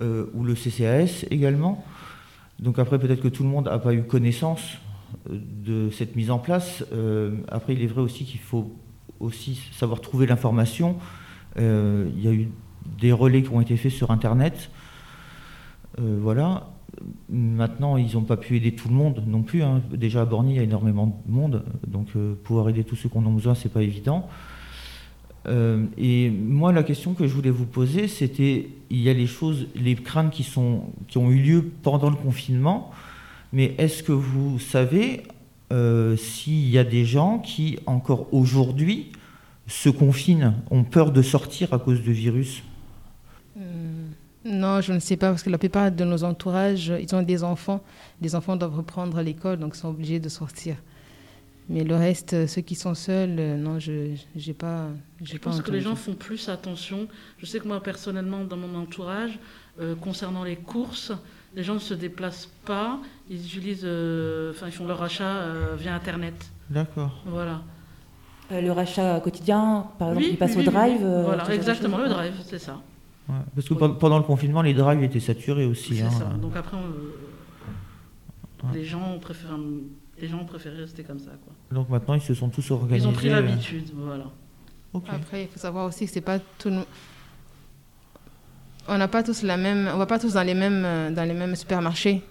[0.00, 1.84] ou le CCAS également.
[2.60, 4.78] Donc après peut-être que tout le monde n'a pas eu connaissance
[5.28, 6.82] de cette mise en place.
[7.48, 8.74] après il est vrai aussi qu'il faut
[9.20, 10.96] aussi savoir trouver l'information.
[11.58, 12.48] il y a eu
[12.98, 14.70] des relais qui ont été faits sur Internet
[15.98, 16.68] voilà.
[17.28, 19.62] Maintenant, ils n'ont pas pu aider tout le monde non plus.
[19.62, 19.82] Hein.
[19.92, 23.08] Déjà à Borny, il y a énormément de monde, donc euh, pouvoir aider tous ceux
[23.08, 24.28] qui en ont besoin, c'est pas évident.
[25.46, 29.26] Euh, et moi, la question que je voulais vous poser, c'était il y a les
[29.26, 32.90] choses, les craintes qui, ont eu lieu pendant le confinement,
[33.52, 35.22] mais est-ce que vous savez
[36.16, 39.10] s'il y a des gens qui, encore aujourd'hui,
[39.66, 42.62] se confinent, ont peur de sortir à cause du virus?
[44.46, 47.42] Non, je ne sais pas, parce que la plupart de nos entourages, ils ont des
[47.42, 47.82] enfants.
[48.20, 50.76] Les enfants doivent reprendre l'école, donc ils sont obligés de sortir.
[51.68, 54.86] Mais le reste, ceux qui sont seuls, euh, non, je n'ai pas.
[55.22, 57.08] Je pense que les gens font plus attention.
[57.38, 59.36] Je sais que moi, personnellement, dans mon entourage,
[59.80, 61.12] euh, concernant les courses,
[61.56, 63.00] les gens ne se déplacent pas.
[63.28, 65.42] Ils utilisent, euh, enfin, ils font leur achat
[65.76, 66.34] via Internet.
[66.70, 67.22] D'accord.
[67.26, 67.62] Voilà.
[68.50, 71.00] le rachat quotidien, par exemple, ils passent au drive.
[71.00, 72.80] voilà, exactement, le drive, c'est ça
[73.54, 75.96] parce que pendant le confinement, les drives étaient saturés aussi.
[75.96, 76.10] C'est hein.
[76.10, 76.24] ça.
[76.40, 76.76] Donc après,
[78.72, 79.52] les, gens ont préféré,
[80.20, 81.32] les gens ont préféré rester comme ça.
[81.44, 81.52] Quoi.
[81.72, 83.04] Donc maintenant, ils se sont tous organisés.
[83.04, 84.26] Ils ont pris l'habitude, voilà.
[85.08, 86.72] Après, il faut savoir aussi que c'est pas tout.
[88.88, 89.90] On n'a pas tous la même.
[89.92, 92.22] On va pas tous dans les mêmes dans les mêmes supermarchés.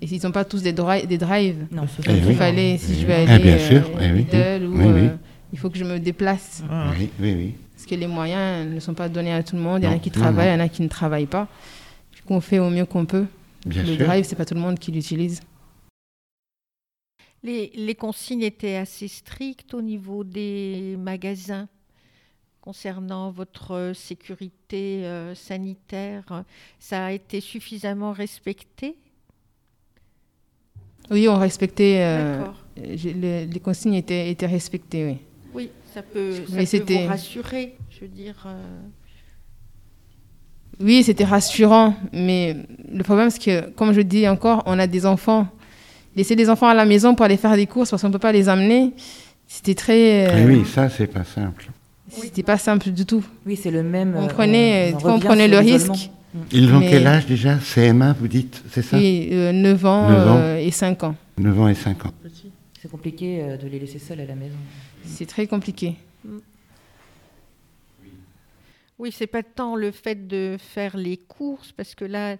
[0.00, 1.86] Et s'ils n'ont pas tous des, des drives, non.
[2.06, 3.90] il fallait, si je vais aller ah, bien sûr.
[3.98, 5.08] Euh, ou, euh,
[5.54, 6.62] il faut que je me déplace.
[6.98, 9.82] Oui, oui, oui que les moyens ne sont pas donnés à tout le monde.
[9.82, 11.48] Il y en a qui travaillent, il y en a qui ne travaillent pas.
[12.14, 13.26] Du coup, on fait au mieux qu'on peut.
[13.66, 15.40] le drive, c'est pas tout le monde qui l'utilise.
[17.42, 21.68] Les, les consignes étaient assez strictes au niveau des magasins
[22.60, 26.44] concernant votre sécurité euh, sanitaire.
[26.80, 28.96] Ça a été suffisamment respecté?
[31.10, 31.98] Oui, on respectait.
[32.00, 32.44] euh,
[32.76, 35.18] les, les consignes étaient, étaient respectées, oui.
[35.54, 37.74] Oui, ça peut, ça Mais peut c'était- vous rassurer.
[37.88, 38.60] Je veux dire, euh,
[40.78, 42.54] Oui, c'était rassurant, mais
[42.92, 45.48] le problème, c'est que, comme je dis encore, on a des enfants.
[46.14, 48.18] Laisser des enfants à la maison pour aller faire des courses parce qu'on ne peut
[48.18, 48.92] pas les amener,
[49.46, 50.28] c'était très.
[50.28, 51.70] euh, oui, ça, c'est pas simple.
[52.10, 53.24] C'était pas simple du tout.
[53.46, 54.14] Oui, c'est le même.
[54.18, 56.10] On euh, prenait, en on prenait sur le risque.
[56.52, 57.56] Ils ont Mais- quel âge déjà?
[57.56, 58.98] CM1, vous dites, c'est ça?
[58.98, 60.36] Oui, euh, 9 ans, 9 ans.
[60.40, 61.14] euh, et 5 ans.
[61.38, 62.12] 9 ans et 5 ans.
[62.82, 64.56] C'est compliqué euh, de les laisser seuls à la maison.
[65.06, 65.96] C'est très compliqué.
[68.98, 72.36] oui, c'est pas tant le fait de faire les courses, parce que là,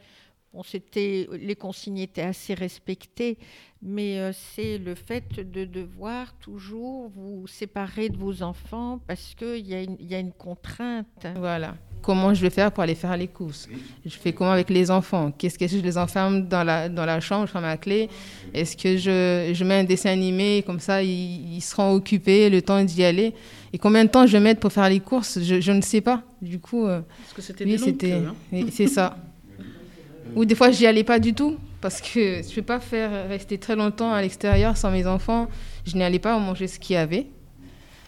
[0.54, 0.62] bon,
[0.94, 3.36] les consignes étaient assez respectées,
[3.82, 9.66] mais euh, c'est le fait de devoir toujours vous séparer de vos enfants parce qu'il
[9.66, 11.26] y, a une- il y a une contrainte.
[11.36, 11.76] Voilà.
[12.06, 13.68] Comment je vais faire pour aller faire les courses
[14.04, 15.32] Je fais comment avec les enfants?
[15.36, 18.08] Qu'est-ce que je les enferme dans la, dans la chambre, je ferme la clé?
[18.54, 22.62] Est-ce que je, je mets un dessin animé, comme ça ils, ils seront occupés le
[22.62, 23.34] temps d'y aller
[23.72, 25.40] Et combien de temps je vais mettre pour faire les courses?
[25.42, 26.22] Je, je ne sais pas.
[26.40, 28.66] Du coup, euh, Parce que c'était oui, c'était, hein.
[28.70, 29.16] c'est ça.
[30.36, 33.28] Ou des fois, j'y allais pas du tout parce que je ne peux pas faire
[33.28, 35.48] rester très longtemps à l'extérieur sans mes enfants.
[35.84, 37.26] Je n'y allais pas manger ce qu'il y avait.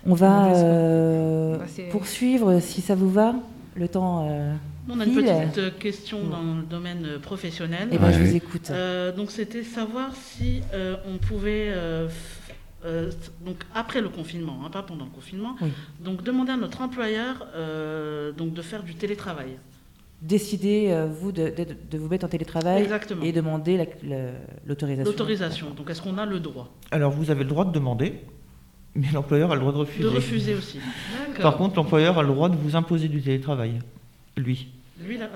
[0.06, 3.34] On va euh, Bah, poursuivre, si ça vous va,
[3.78, 4.28] le temps.
[4.28, 4.54] euh,
[4.88, 7.88] On a une petite euh, question dans le domaine euh, professionnel.
[7.92, 8.70] Eh ben, je vous écoute.
[8.70, 12.08] Euh, donc c'était savoir si euh, on pouvait, euh,
[12.84, 13.10] euh,
[13.44, 15.70] donc après le confinement, hein, pas pendant le confinement, Oui.
[16.04, 19.58] donc demander à notre employeur euh, donc de faire du télétravail.
[20.20, 23.22] Décidez, euh, vous, de, de- de vous mettre en télétravail Exactement.
[23.22, 24.30] et demander la- la-
[24.66, 25.10] l'autorisation.
[25.12, 25.70] L'autorisation.
[25.76, 26.74] Donc est-ce qu'on a le droit?
[26.90, 28.20] Alors vous avez le droit de demander,
[28.98, 30.02] mais l'employeur a le droit de refuser.
[30.02, 30.78] de refuser aussi.
[31.40, 33.78] Par contre, l'employeur a le droit de vous imposer du télétravail.
[34.36, 34.68] Lui.
[35.04, 35.28] lui là,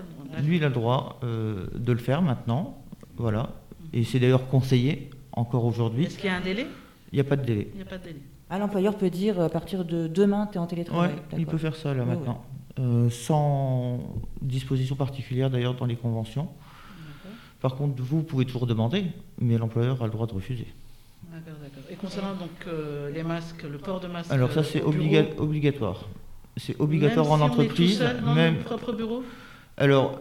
[0.42, 2.82] Lui, il a le droit euh, de le faire maintenant.
[3.16, 3.50] Voilà.
[3.92, 6.04] Et c'est d'ailleurs conseillé encore aujourd'hui.
[6.04, 6.66] est-ce qu'il y a un délai?
[7.12, 7.68] Il n'y a pas de délai.
[7.72, 8.20] Il n'y a pas de délai.
[8.50, 11.14] Ah, l'employeur peut dire à partir de demain, tu es en Ouais, télétravail.
[11.38, 12.44] il peut faire ça là maintenant.
[12.78, 14.00] Euh, sans
[14.40, 16.48] disposition particulière d'ailleurs dans les conventions.
[17.60, 19.04] Par contre, vous pouvez toujours demander,
[19.38, 20.66] mais l'employeur a le droit de refuser.
[21.30, 21.82] D'accord, d'accord.
[21.90, 24.30] Et concernant donc euh, les masques, le port de masque.
[24.30, 26.08] Alors ça, euh, c'est obliga- obligatoire.
[26.56, 27.98] C'est obligatoire même en si on est tout entreprise.
[27.98, 28.54] seul dans même...
[28.56, 29.24] notre propre bureau
[29.76, 30.20] Alors,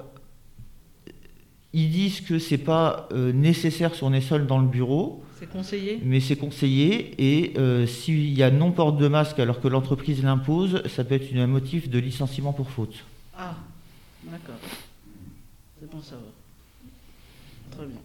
[1.74, 5.50] ils disent que c'est pas euh, nécessaire si on est seul dans le bureau, C'est
[5.50, 6.00] conseillé?
[6.04, 7.16] Mais c'est conseillé.
[7.18, 11.36] Et euh, s'il y a non-port de masque alors que l'entreprise l'impose, ça peut être
[11.36, 12.96] un motif de licenciement pour faute.
[13.38, 13.56] Ah,
[14.24, 14.56] d'accord.
[15.80, 16.32] C'est bon savoir.
[17.72, 17.98] Très bien.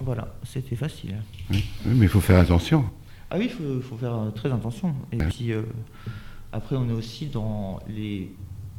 [0.00, 1.16] Voilà, c'était facile.
[1.50, 2.84] Oui, Oui, mais il faut faire attention.
[3.30, 4.94] Ah oui, il faut, faut faire euh, très attention.
[5.12, 5.62] Et puis euh,
[6.52, 8.32] après, on est aussi dans les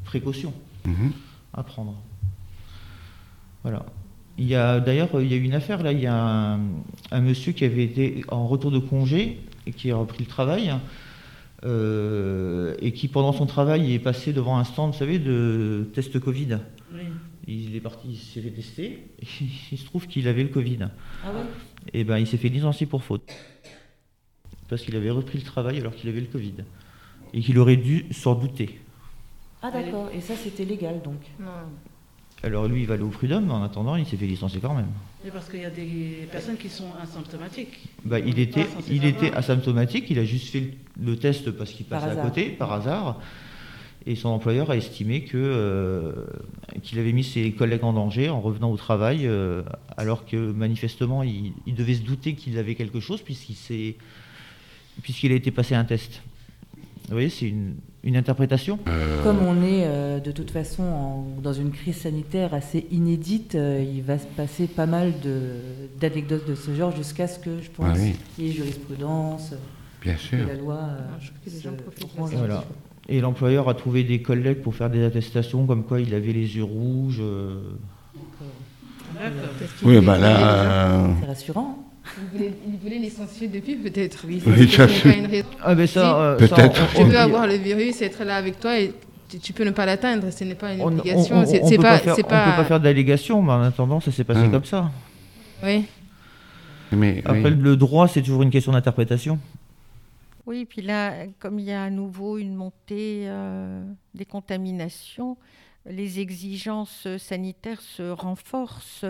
[0.03, 0.53] précautions
[0.85, 1.11] Mhm.
[1.53, 1.95] à prendre.
[3.61, 3.85] Voilà.
[4.39, 5.91] Il y a d'ailleurs, il y a eu une affaire là.
[5.91, 6.15] Il y a
[6.53, 6.59] un,
[7.11, 10.73] un monsieur qui avait été en retour de congé et qui a repris le travail
[11.63, 16.19] euh, et qui pendant son travail est passé devant un stand, vous savez, de test
[16.19, 16.57] Covid.
[16.93, 17.01] Oui.
[17.47, 19.03] Il est parti, il s'est fait tester.
[19.19, 19.27] Et
[19.71, 20.89] il se trouve qu'il avait le Covid.
[21.23, 21.41] Ah ouais?
[21.93, 23.31] Et ben, il s'est fait licencier pour faute.
[24.69, 26.53] Parce qu'il avait repris le travail alors qu'il avait le Covid.
[27.33, 28.79] Et qu'il aurait dû s'en douter.
[29.61, 31.19] Ah d'accord, et ça c'était légal donc?
[32.43, 34.73] Alors lui, il va aller au prud'homme, mais en attendant, il s'est fait licencier quand
[34.73, 34.89] même.
[35.23, 37.79] Et parce qu'il y a des personnes qui sont asymptomatiques.
[38.03, 42.01] Bah, il était, il était asymptomatique, il a juste fait le, test parce qu'il Par
[42.01, 43.21] passait à côté, par hasard.
[44.07, 46.11] Et son employeur a estimé que, euh,
[46.81, 49.61] qu'il avait mis ses collègues en danger en revenant au travail, euh,
[49.95, 53.95] alors que manifestement, il, il devait se douter qu'il avait quelque chose puisqu'il, s'est,
[55.03, 56.21] puisqu'il a été passé un test.
[57.09, 58.79] Vous voyez, c'est une, une interprétation.
[59.23, 63.83] Comme on est euh, de toute façon en- dans une crise sanitaire assez inédite, euh,
[63.87, 65.57] il va se passer pas mal de-
[65.99, 68.13] d'anecdotes de, ce genre jusqu'à ce que je pense Ah oui.
[68.35, 69.53] qu'il y ait jurisprudence,
[70.01, 70.47] Bien sûr.
[70.47, 70.75] la loi.
[70.89, 72.37] euh, je trouve que les gens profitent de range ça.
[72.37, 72.63] Voilà.
[73.11, 76.55] Et l'employeur a trouvé des collègues pour faire des attestations comme quoi il avait les
[76.55, 77.19] yeux rouges.
[77.19, 77.55] euh,
[79.83, 80.37] Oui, bah là.
[80.37, 81.77] euh, C'est rassurant.
[82.33, 84.23] Il voulait, il voulait licencier depuis, peut-être.
[84.27, 85.45] Oui, Oui, ça, une raison.
[85.61, 86.07] Ah ben ça, Si.
[86.07, 86.81] euh, Peut-être.
[86.81, 88.93] on- Tu on- peux avoir le virus, être là avec toi et
[89.29, 90.31] tu, tu peux ne pas l'atteindre.
[90.31, 91.37] Ce n'est pas une on- on- obligation.
[91.37, 91.97] on- C'est on c'est peut pas.
[91.99, 94.49] faire, on pas- peut pas faire d'allégation, mais en attendant, ça s'est passé Ah.
[94.49, 94.89] comme ça.
[95.63, 95.83] Oui.
[96.93, 97.55] Mais, Après, oui.
[97.59, 99.37] le droit, c'est toujours une question d'interprétation.
[100.51, 105.37] Oui, puis là, comme il y a à nouveau une montée euh, des contaminations,
[105.85, 109.05] les exigences sanitaires se renforcent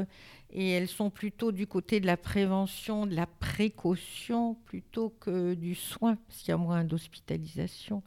[0.51, 5.73] et elles sont plutôt du côté de la prévention, de la précaution, plutôt que du
[5.73, 8.03] soin, parce qu'il y a moins d'hospitalisation.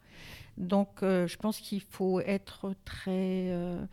[0.55, 3.85] Donc euh, je pense qu'il faut être très, euh,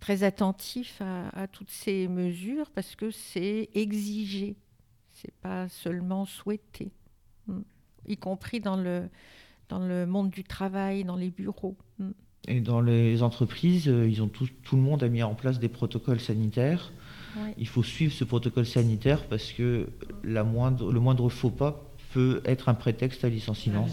[0.00, 4.56] très attentif à, toutes ces mesures, parce que c'est exigé,
[5.12, 6.92] c'est pas seulement souhaité,
[7.46, 7.60] hmm.
[8.08, 9.08] Y compris dans le,
[9.68, 11.76] dans le monde du travail, dans les bureaux.
[11.98, 12.10] Hmm.
[12.48, 15.58] Et dans les entreprises, euh, ils ont tout, tout, le monde a mis en place
[15.58, 16.92] des protocoles sanitaires.
[17.58, 19.88] Il faut suivre ce protocole sanitaire parce que
[20.24, 23.86] la moindre, le moindre faux pas peut être un prétexte à licenciement.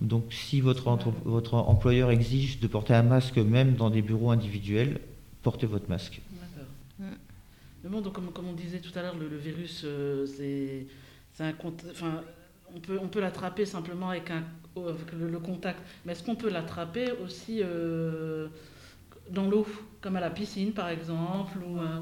[0.00, 5.00] Donc si votre, votre employeur exige de porter un masque même dans des bureaux individuels,
[5.42, 6.22] portez votre masque.
[6.98, 7.12] D'accord.
[7.84, 10.86] Bon, donc, comme, comme, on disait tout à l'heure, le, virus, euh, c'est
[12.74, 14.30] on peut, l'attraper simplement avec
[14.76, 15.80] le, contact.
[16.04, 18.48] Mais est-ce qu'on peut l'attraper aussi euh,
[19.30, 19.66] dans l'eau,
[20.00, 22.00] comme à la piscine par exemple euh?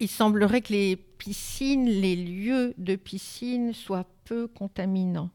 [0.00, 5.30] il, semblerait que les piscines, les lieux de piscine soient peu contaminants.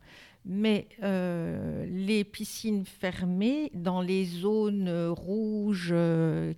[0.47, 5.95] Mais euh, les piscines fermées, dans les zones rouges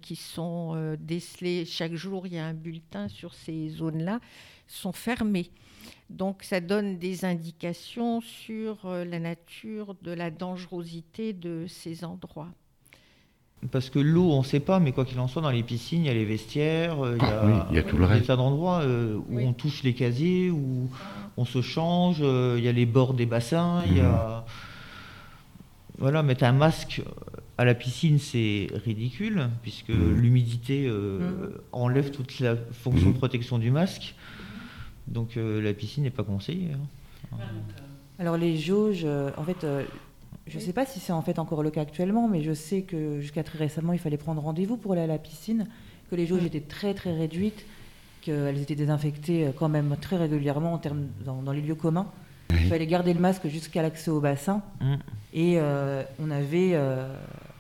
[0.02, 4.20] qui sont décelées, chaque jour il y a un bulletin sur ces zones-là,
[4.68, 5.50] sont fermées.
[6.10, 12.50] Donc ça donne des indications sur euh, la nature de la dangerosité de ces endroits.
[13.72, 16.04] Parce que l'eau, on ne sait pas, mais quoi qu'il en soit, dans les piscines,
[16.04, 18.28] il y a les vestiaires, euh, il y, a, y a tout le reste.
[18.28, 20.90] tas d'endroits euh, où on touche les casiers, où
[21.38, 24.46] on se change, il y a les bords des bassins, il y a...
[24.48, 24.52] Mmh.
[26.00, 27.02] Voilà, mettre un masque
[27.58, 30.14] à la piscine, c'est ridicule, puisque mmh.
[30.14, 31.50] l'humidité mmh.
[31.72, 34.14] enlève toute la fonction de protection du masque.
[35.08, 36.72] Donc euh, la piscine n'est pas conseillée.
[36.74, 37.38] Hein.
[38.20, 39.84] Alors les jauges, euh, en fait, euh,
[40.48, 42.82] je ne sais pas si c'est en fait encore le cas actuellement, mais je sais
[42.82, 45.68] que jusqu'à très récemment, il fallait prendre rendez-vous pour aller à la piscine,
[46.10, 47.66] que les jauges étaient très très réduites,
[48.22, 52.08] qu'elles étaient désinfectées quand même très régulièrement en termes dans, les lieux communs.
[52.50, 54.62] Il fallait garder le masque jusqu'à l'accès au bassin.
[54.80, 54.96] Mm.
[55.34, 55.60] Et
[56.20, 56.76] on avait.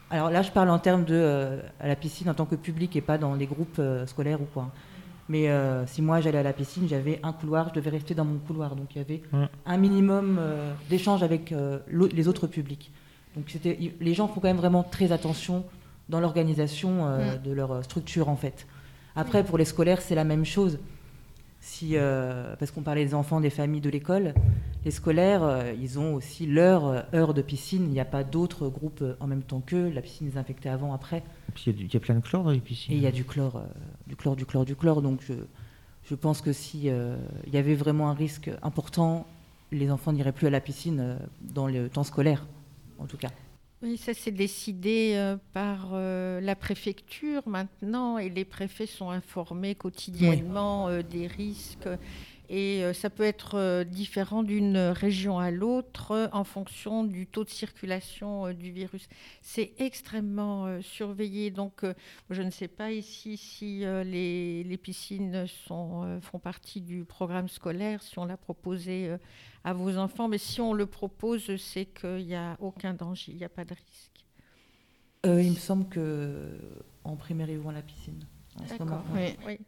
[0.09, 3.01] alors là, je parle en termes de à la piscine en tant que public et
[3.01, 4.71] pas dans les groupes scolaires ou quoi.
[5.29, 8.25] Mais euh, si moi j'allais à la piscine, j'avais un couloir, je devais rester dans
[8.25, 8.75] mon couloir.
[8.75, 9.21] Donc il y avait
[9.65, 12.91] un minimum euh, d'échange avec euh, les autres publics.
[13.35, 15.65] Donc les gens font quand même vraiment très attention
[16.09, 17.05] dans l'organisation
[17.43, 18.65] de leur structure en fait.
[19.15, 20.79] Après, pour les scolaires, c'est la même chose.
[21.59, 21.95] Si,
[22.59, 24.33] parce qu'on parlait des enfants, des familles, de l'école,
[24.87, 27.83] les scolaires, euh, ils ont aussi leur euh, heure de piscine.
[27.83, 29.89] Il n'y a pas d'autres groupes euh, en même temps qu'eux.
[29.89, 31.23] La piscine est infectée avant, après.
[31.65, 32.93] il y, a plein de chlore dans les piscines.
[32.93, 33.61] Et il y a du chlore,
[34.07, 35.01] du chlore, du chlore, du chlore.
[35.01, 35.33] Donc je,
[36.05, 39.27] je pense que si il y avait vraiment un risque important,
[39.73, 42.45] les enfants n'iraient plus à la piscine dans le temps scolaire,
[42.97, 43.29] en tout cas.
[43.83, 51.27] Oui, ça c'est décidé par la préfecture maintenant et les préfets sont informés quotidiennement des
[51.27, 51.87] risques
[52.49, 57.27] et euh, ça peut être euh, différent d'une région à l'autre euh, en fonction du
[57.27, 59.07] taux de circulation du virus.
[59.41, 61.51] C'est extrêmement surveillé.
[61.51, 61.83] Donc,
[62.29, 68.17] je ne sais pas ici si les, piscines sont, font partie du programme scolaire, si
[68.19, 69.15] on l'a proposé
[69.63, 70.27] à vos enfants.
[70.27, 73.65] Mais si on le propose, c'est qu'il n'y a aucun danger, il n'y a pas
[73.65, 74.25] de risque.
[75.25, 78.25] il me semble qu'en primaire, ils vont à la piscine.
[78.69, 79.35] D'accord, oui.
[79.45, 79.59] oui.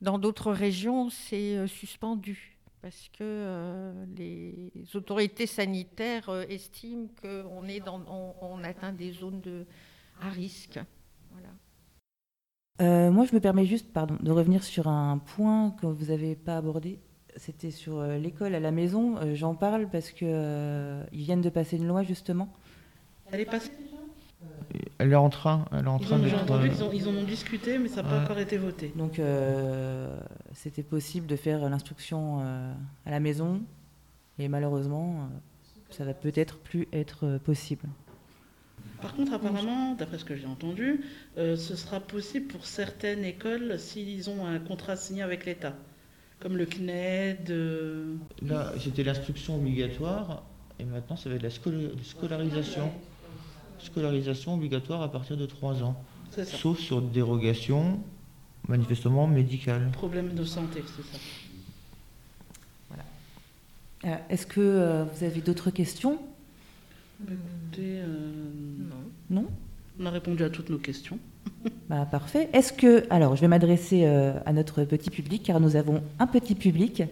[0.00, 7.66] Dans d'autres régions, c'est euh, suspendu parce que euh, les autorités sanitaires euh, estiment qu'on
[7.66, 8.00] est dans,
[8.40, 9.66] on, atteint des zones de,
[10.22, 10.80] à risque.
[12.78, 16.56] moi, je me permets juste pardon, de revenir sur un point que vous n'avez pas
[16.56, 16.98] abordé.
[17.36, 19.16] C'était sur l'école à la maison.
[19.34, 20.28] J'en parle parce qu'ils
[21.12, 22.48] viennent de passer une loi justement.
[23.30, 23.70] Elle est passée
[24.98, 27.88] elle est en train, elle est en train ils, ont, ils, en ont discuté, mais
[27.88, 28.92] ça n'a pas encore été voté.
[28.96, 30.18] Donc, euh,
[30.54, 32.72] c'était possible de faire l'instruction euh,
[33.06, 33.62] à la maison,
[34.38, 35.38] et malheureusement, euh,
[35.90, 37.88] ça va peut-être plus être possible.
[39.02, 41.00] Par contre, apparemment, d'après ce que j'ai entendu,
[41.36, 45.74] ce sera possible pour certaines écoles s'ils ont un contrat signé avec l'État,
[46.38, 47.50] comme le CNED.
[48.42, 50.44] Là, c'était l'instruction obligatoire,
[50.78, 51.50] et maintenant, ça va être la
[52.02, 52.92] scolarisation
[53.82, 56.02] scolarisation obligatoire à partir de 3 ans,
[56.44, 58.00] sauf sur dérogation
[58.68, 59.90] manifestement médicale.
[59.92, 61.18] Problème de santé, c'est ça.
[62.88, 63.04] Voilà.
[64.04, 66.18] Euh, est-ce que euh, vous avez d'autres questions?
[67.22, 68.06] Écoutez, euh,
[69.30, 69.42] non.
[69.42, 69.46] Non?
[69.98, 71.18] On a répondu à toutes nos questions.
[71.90, 72.48] Bah, parfait.
[72.52, 76.54] Est-ce que, alors, je vais m'adresser à notre petit public, car nous avons un petit
[76.54, 77.02] public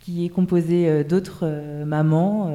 [0.00, 2.52] qui est composé d'autres mamans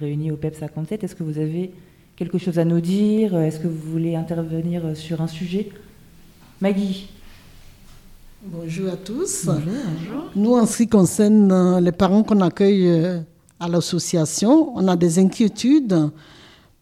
[0.00, 1.04] réunis au PEP 57.
[1.04, 1.72] Est-ce que vous avez
[2.16, 3.36] quelque chose à nous dire?
[3.36, 5.68] Est-ce que vous voulez intervenir sur un sujet?
[6.60, 7.10] Maggie
[8.42, 9.44] Bonjour à tous.
[9.46, 10.30] Bonjour.
[10.34, 13.20] Nous, en ce qui concerne euh, les parents qu'on accueille euh,
[13.58, 16.10] à l'association, on a des inquiétudes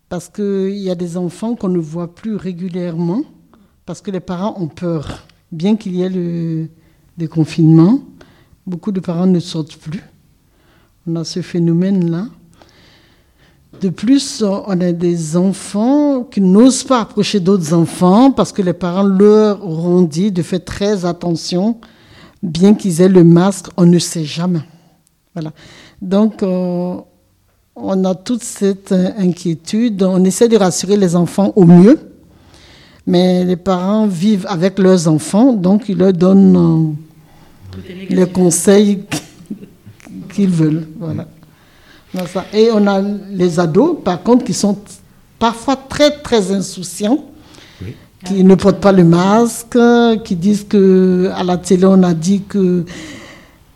[0.08, 3.22] parce qu'il y a des enfants qu'on ne voit plus régulièrement
[3.86, 5.26] parce que les parents ont peur.
[5.50, 6.68] Bien qu'il y ait le
[7.16, 8.00] déconfinement,
[8.66, 10.02] beaucoup de parents ne sortent plus.
[11.06, 12.26] On a ce phénomène-là.
[13.84, 18.72] De plus, on a des enfants qui n'osent pas approcher d'autres enfants parce que les
[18.72, 21.76] parents leur auront dit de faire très attention,
[22.42, 24.62] bien qu'ils aient le masque, on ne sait jamais.
[25.34, 25.52] Voilà.
[26.00, 26.96] Donc, euh,
[27.76, 30.02] on a toute cette inquiétude.
[30.02, 31.98] On essaie de rassurer les enfants au mieux,
[33.06, 36.96] mais les parents vivent avec leurs enfants, donc ils leur donnent
[37.76, 39.04] euh, les conseils
[40.32, 40.88] qu'ils veulent.
[40.98, 41.26] Voilà.
[42.52, 43.00] Et on a
[43.30, 44.78] les ados, par contre, qui sont
[45.38, 47.24] parfois très, très insouciants,
[48.24, 49.78] qui ne portent pas le masque,
[50.24, 52.84] qui disent que à la télé, on a dit que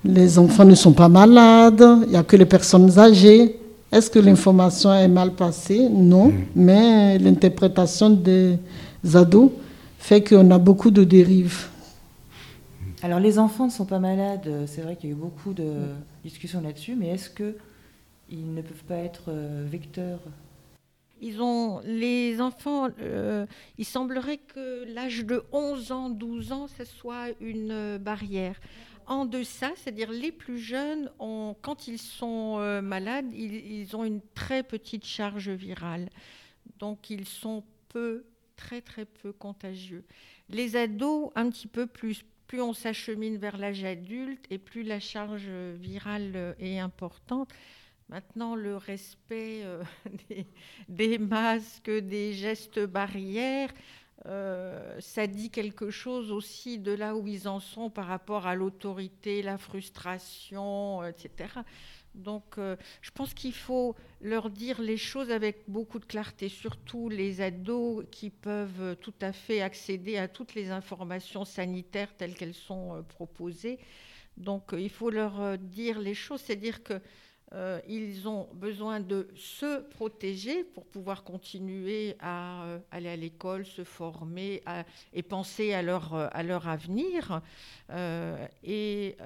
[0.05, 3.59] les enfants ne sont pas malades, il n'y a que les personnes âgées.
[3.91, 5.89] Est-ce que l'information est mal passée?
[5.91, 8.59] Non, mais l'interprétation des
[9.15, 9.51] ados
[9.99, 11.67] fait qu'on a beaucoup de dérives.
[13.03, 15.71] Alors les enfants ne sont pas malades, c'est vrai qu'il y a eu beaucoup de
[16.25, 17.55] discussions là-dessus, mais est-ce que
[18.31, 20.21] ils ne peuvent pas être euh, vecteurs
[21.21, 23.45] ils ont, les enfants, euh,
[23.77, 28.61] il semblerait que l'âge de 11 ans, 12 ans, ce soit une euh, barrière.
[29.05, 34.63] En deçà, c'est-à-dire les plus jeunes, quand ils sont malades, ils, ils, ont une très
[34.63, 36.09] petite charge virale.
[36.79, 38.25] Donc ils sont peu,
[38.55, 40.05] très très peu contagieux.
[40.51, 42.23] Les ados, un petit peu plus.
[42.47, 45.49] Plus on s'achemine vers l'âge adulte et plus la charge
[45.81, 47.51] virale est importante.
[48.09, 49.83] Maintenant, le respect euh,
[50.89, 53.71] des, masques, des gestes barrières,
[54.25, 58.55] euh, ça dit quelque chose aussi de là où ils en sont par rapport à
[58.55, 61.51] l'autorité, la frustration, etc.
[62.15, 67.11] Donc, euh, je pense qu'il faut leur dire les choses avec beaucoup de clarté, surtout
[67.11, 72.55] les ados qui peuvent tout à fait accéder à toutes les informations sanitaires telles qu'elles
[72.55, 73.79] sont proposées.
[74.39, 77.01] Donc, il faut leur dire les choses, c'est-à-dire que
[77.55, 83.65] euh, ils ont besoin de se protéger pour pouvoir continuer à euh, aller à l'école,
[83.65, 84.63] se former
[85.15, 87.41] et penser à leur, euh, à leur avenir,
[88.63, 89.17] et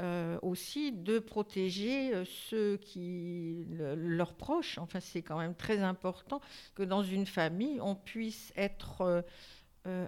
[0.42, 4.78] aussi de protéger ceux qui, leurs proches.
[4.78, 6.40] Enfin, c'est quand même très important
[6.76, 9.24] que dans une famille, on puisse être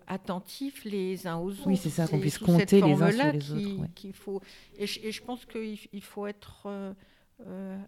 [0.07, 1.67] attentifs les uns aux autres.
[1.67, 3.91] Oui, c'est ça, qu'on puisse compter les uns sur les autres.
[4.13, 4.41] Faut,
[4.79, 6.95] et, je, et, je, pense qu'il faut être euh,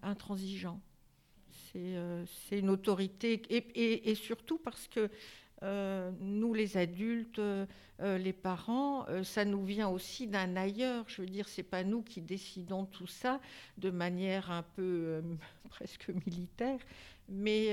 [0.03, 0.81] intransigeant.
[1.77, 5.11] Euh, c'est une autorité, et, surtout parce que
[5.63, 7.41] euh, nous, les adultes,
[7.99, 11.05] les parents, ça nous vient aussi d'un ailleurs.
[11.09, 13.41] Je veux dire, c'est pas nous qui décidons tout ça
[13.79, 15.23] de manière un peu
[15.71, 16.79] presque militaire,
[17.29, 17.73] mais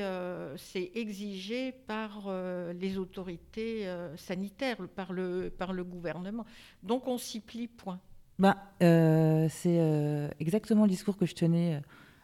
[0.57, 2.32] c'est exigé par
[2.74, 6.45] les autorités sanitaires, par le, par le gouvernement.
[6.84, 7.99] Donc on s'y plie, point.
[8.40, 11.80] Bah, euh, c'est euh, exactement le discours que je tenais euh,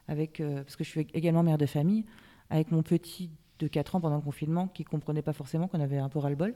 [0.07, 2.05] avec, parce que je suis également mère de famille,
[2.49, 3.29] avec mon petit
[3.59, 6.55] de 4 ans pendant le confinement qui comprenait pas forcément qu'on avait un peu ras-le-bol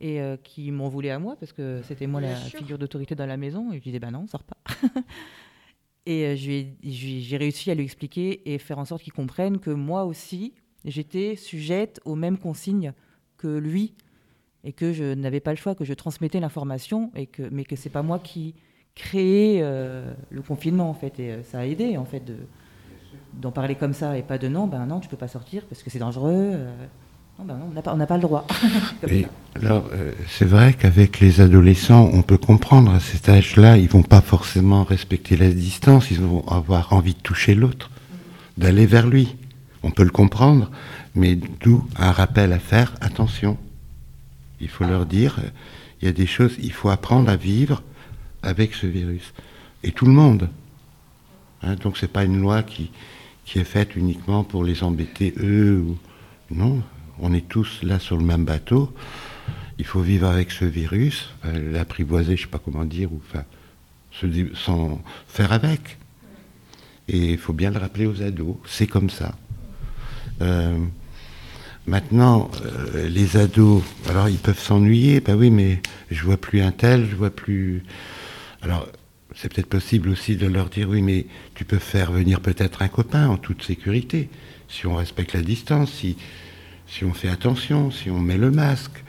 [0.00, 3.36] et qui m'en voulait à moi parce que c'était moi la figure d'autorité dans la
[3.36, 4.56] maison et je disais bah non, on sort pas.
[6.06, 10.52] et j'ai réussi à lui expliquer et faire en sorte qu'il comprenne que moi aussi
[10.84, 12.92] j'étais sujette aux mêmes consignes
[13.36, 13.94] que lui
[14.64, 17.76] et que je n'avais pas le choix, que je transmettais l'information, et que, mais que
[17.76, 18.54] c'est pas moi qui
[18.94, 21.18] créais euh, le confinement en fait.
[21.20, 22.36] Et euh, ça a aidé en fait de,
[23.34, 25.82] d'en parler comme ça et pas de non, ben non, tu peux pas sortir parce
[25.82, 26.52] que c'est dangereux.
[26.54, 26.70] Euh,
[27.38, 28.46] non, ben non, on n'a pas, pas le droit.
[29.56, 29.90] alors,
[30.28, 34.84] c'est vrai qu'avec les adolescents, on peut comprendre à cet âge-là, ils vont pas forcément
[34.84, 37.90] respecter la distance, ils vont avoir envie de toucher l'autre,
[38.56, 39.34] d'aller vers lui.
[39.82, 40.70] On peut le comprendre,
[41.16, 43.58] mais d'où un rappel à faire, attention,
[44.64, 45.36] il faut leur dire,
[46.00, 47.82] il y a des choses, il faut apprendre à vivre
[48.42, 49.34] avec ce virus.
[49.82, 50.48] Et tout le monde.
[51.62, 52.90] Hein, donc ce n'est pas une loi qui,
[53.44, 55.84] qui est faite uniquement pour les embêter eux.
[56.50, 56.82] Non,
[57.18, 58.92] on est tous là sur le même bateau.
[59.78, 63.20] Il faut vivre avec ce virus, euh, l'apprivoiser, je ne sais pas comment dire, ou
[63.28, 63.44] enfin,
[64.54, 65.98] sans faire avec.
[67.08, 69.34] Et il faut bien le rappeler aux ados, c'est comme ça.
[70.40, 70.78] Euh,
[71.86, 76.72] Maintenant, euh, les ados, alors ils peuvent s'ennuyer, ben oui, mais je vois plus un
[76.72, 77.82] tel, je vois plus.
[78.62, 78.88] Alors,
[79.34, 82.88] c'est peut-être possible aussi de leur dire oui, mais tu peux faire venir peut-être un
[82.88, 84.30] copain en toute sécurité,
[84.68, 86.16] si on respecte la distance, si,
[86.86, 89.04] si on fait attention, si on met le masque.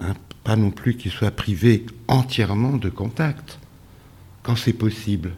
[0.00, 3.58] Hein, pas non plus qu'il soit privé entièrement de contact.
[4.42, 5.32] Quand c'est possible,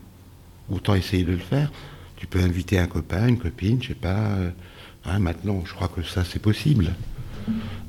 [0.70, 1.72] autant essayer de le faire.
[2.16, 4.32] Tu peux inviter un copain, une copine, je sais pas.
[4.36, 4.50] Euh,
[5.10, 6.90] hein, maintenant, je crois que ça, c'est possible.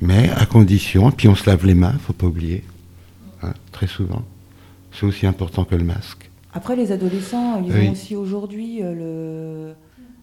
[0.01, 2.63] Mais à condition, puis on se lave les mains, faut pas oublier.
[3.43, 4.23] Hein, très souvent.
[4.91, 6.29] C'est aussi important que le masque.
[6.53, 9.73] Après, les adolescents, ils ont aussi aujourd'hui euh,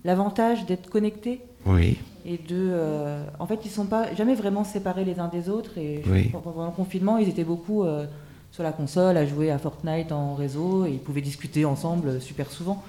[0.04, 1.40] l'avantage d'être connectés.
[1.64, 1.98] Oui.
[2.24, 2.54] Et de.
[2.70, 5.78] Euh, en fait, ils ne sont pas jamais vraiment séparés les uns des autres.
[5.78, 8.06] Et pendant le confinement, ils étaient beaucoup euh,
[8.50, 12.50] sur la console à jouer à Fortnite en réseau et ils pouvaient discuter ensemble super
[12.50, 12.82] souvent.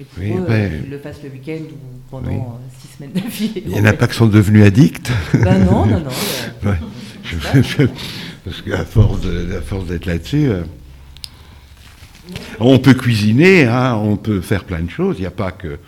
[0.00, 3.52] Et pour eux, ben, ils le fassent le week-end ou pendant six semaines de vie.
[3.64, 6.10] Il n'y en a pas qui sont devenus addicts Ben non, non, non.
[8.44, 10.50] Parce qu'à force d'être là-dessus.
[12.60, 15.16] On peut cuisiner, hein, on peut faire plein de choses.
[15.18, 15.78] Il n'y a pas que,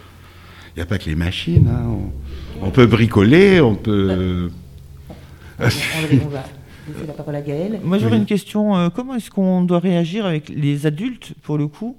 [0.76, 1.68] il a pas que les machines.
[1.68, 2.10] Hein.
[2.60, 4.50] On, peut bricoler, on peut.
[5.58, 7.80] on, va laisser la parole à Gaël.
[7.82, 8.76] Moi, j'aurais une question.
[8.76, 11.96] Euh, comment est-ce qu'on doit réagir avec les adultes, pour le coup,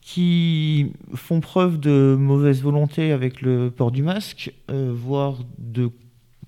[0.00, 5.90] qui font preuve de mauvaise volonté avec le port du masque, euh, voire de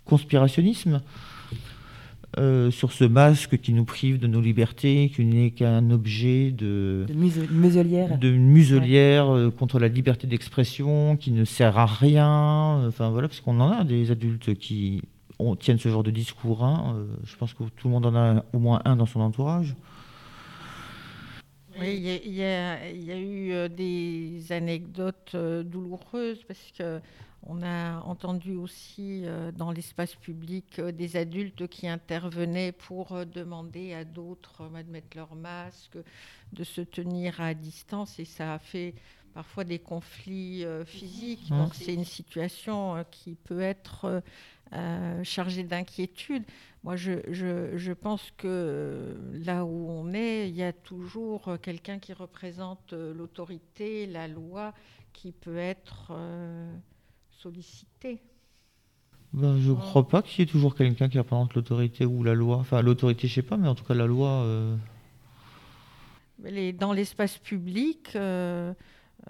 [0.04, 1.00] conspirationnisme
[2.38, 7.04] euh, sur ce masque qui nous prive de nos libertés, qui n'est qu'un objet de,
[7.06, 12.86] de muselière, de muselière euh, contre la liberté d'expression, qui ne sert à rien.
[12.88, 15.02] Enfin voilà, parce qu'on en a des adultes qui
[15.58, 16.64] tiennent ce genre de discours.
[16.64, 17.04] Hein.
[17.24, 19.74] Je pense que tout le monde en a au moins un dans son entourage.
[21.82, 27.00] Oui, il y, a eu des anecdotes douloureuses parce que
[27.46, 33.24] on a entendu aussi euh, dans l'espace public euh, des adultes qui intervenaient pour euh,
[33.24, 35.98] demander à d'autres de mettre leur masque,
[36.52, 38.94] de se tenir à distance et ça a fait
[39.34, 41.50] parfois des conflits physiques.
[41.50, 41.58] Mmh.
[41.58, 44.22] Donc c'est une situation qui peut être
[45.22, 46.44] chargée d'inquiétude.
[46.84, 52.12] Moi, je, je, pense que là où on est, il y a toujours quelqu'un qui
[52.12, 54.74] représente l'autorité, la loi,
[55.12, 56.12] qui peut être
[57.30, 58.20] sollicité.
[59.32, 62.34] Ben, je ne crois pas qu'il y ait toujours quelqu'un qui représente l'autorité ou la
[62.34, 62.58] loi.
[62.58, 64.28] Enfin, l'autorité, je sais pas, mais en tout cas, la loi.
[64.28, 64.76] Euh...
[66.78, 68.74] dans l'espace public, euh,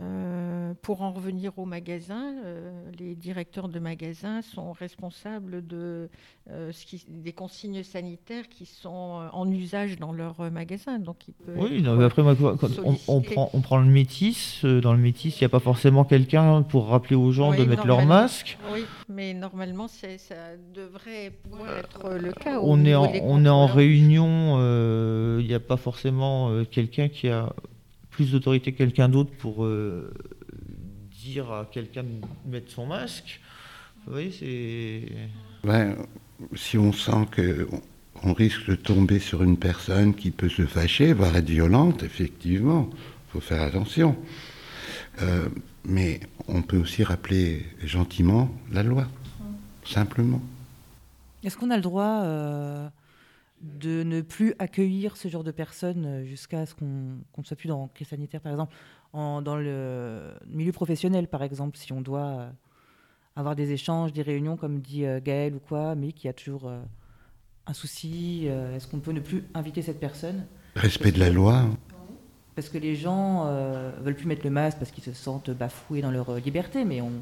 [0.01, 6.09] euh, pour en revenir au magasin, euh, les directeurs de magasins sont responsables de,
[6.51, 10.99] euh, ce qui, des consignes sanitaires qui sont en usage dans leur magasin.
[10.99, 12.23] Donc oui, mais après,
[13.07, 14.65] on, prend, on prend le métis.
[14.65, 17.87] Dans le métis, il n'y a pas forcément quelqu'un pour rappeler aux gens de mettre
[17.87, 18.57] leur masque.
[18.73, 20.07] Oui, mais normalement, ça
[20.75, 22.61] devrait pouvoir être le cas.
[22.63, 24.59] On, est en, on est en réunion,
[25.39, 27.53] il n'y a pas forcément quelqu'un qui a
[28.13, 30.15] plus d'autorité que quelqu'un d'autre pour euh,
[31.11, 33.41] dire à quelqu'un de mettre son masque.
[34.07, 35.09] Vous voyez, c'est.
[35.67, 35.97] Ben,
[36.55, 41.35] si on sent qu'on risque de tomber sur une personne qui peut se fâcher, voire
[41.37, 44.17] être violente, effectivement, il faut faire attention.
[45.21, 45.49] Euh,
[45.85, 49.07] mais on peut aussi rappeler gentiment la loi,
[49.85, 50.41] simplement.
[51.45, 52.89] Est-ce qu'on a le droit euh,
[53.63, 56.87] de ne plus accueillir ce genre de personnes euh, jusqu'à ce qu'on
[57.39, 58.75] ne soit plus dans crise sanitaire, par exemple,
[59.15, 62.51] dans le milieu professionnel, par exemple, si on doit euh,
[63.37, 66.33] avoir des échanges, des réunions, comme dit euh, Gaël ou quoi, mais qu'il y a
[66.33, 66.71] toujours
[67.67, 70.47] un souci, est-ce qu'on peut ne plus inviter cette personne?
[70.75, 71.67] Respect de la loi.
[72.57, 76.03] Parce que les gens ne veulent plus mettre le masque parce qu'ils se sentent bafoués
[76.03, 77.13] dans leur liberté, mais on,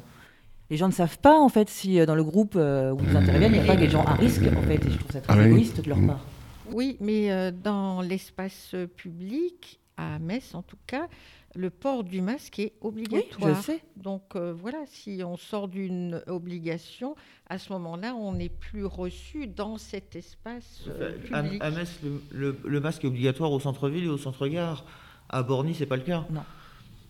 [0.69, 3.51] les gens ne savent pas en fait si dans le groupe où vous intervenez, il
[3.51, 4.83] n'y a pas des gens à risque en fait.
[4.83, 6.25] Et je trouve ça très ah égoïste de leur part.
[6.73, 11.07] Oui, mais euh, dans l'espace public, à Metz en tout cas,
[11.55, 13.51] le port du masque est obligatoire.
[13.51, 13.81] Oui, je sais.
[13.97, 17.15] Donc euh, voilà, si on sort d'une obligation,
[17.49, 21.61] à ce moment-là, on n'est plus reçu dans cet espace euh, public.
[21.61, 21.99] À, Metz,
[22.31, 24.85] le, masque est obligatoire au centre-ville et au centre-gare.
[25.29, 26.25] À Borny, c'est pas le cas.
[26.29, 26.43] Non.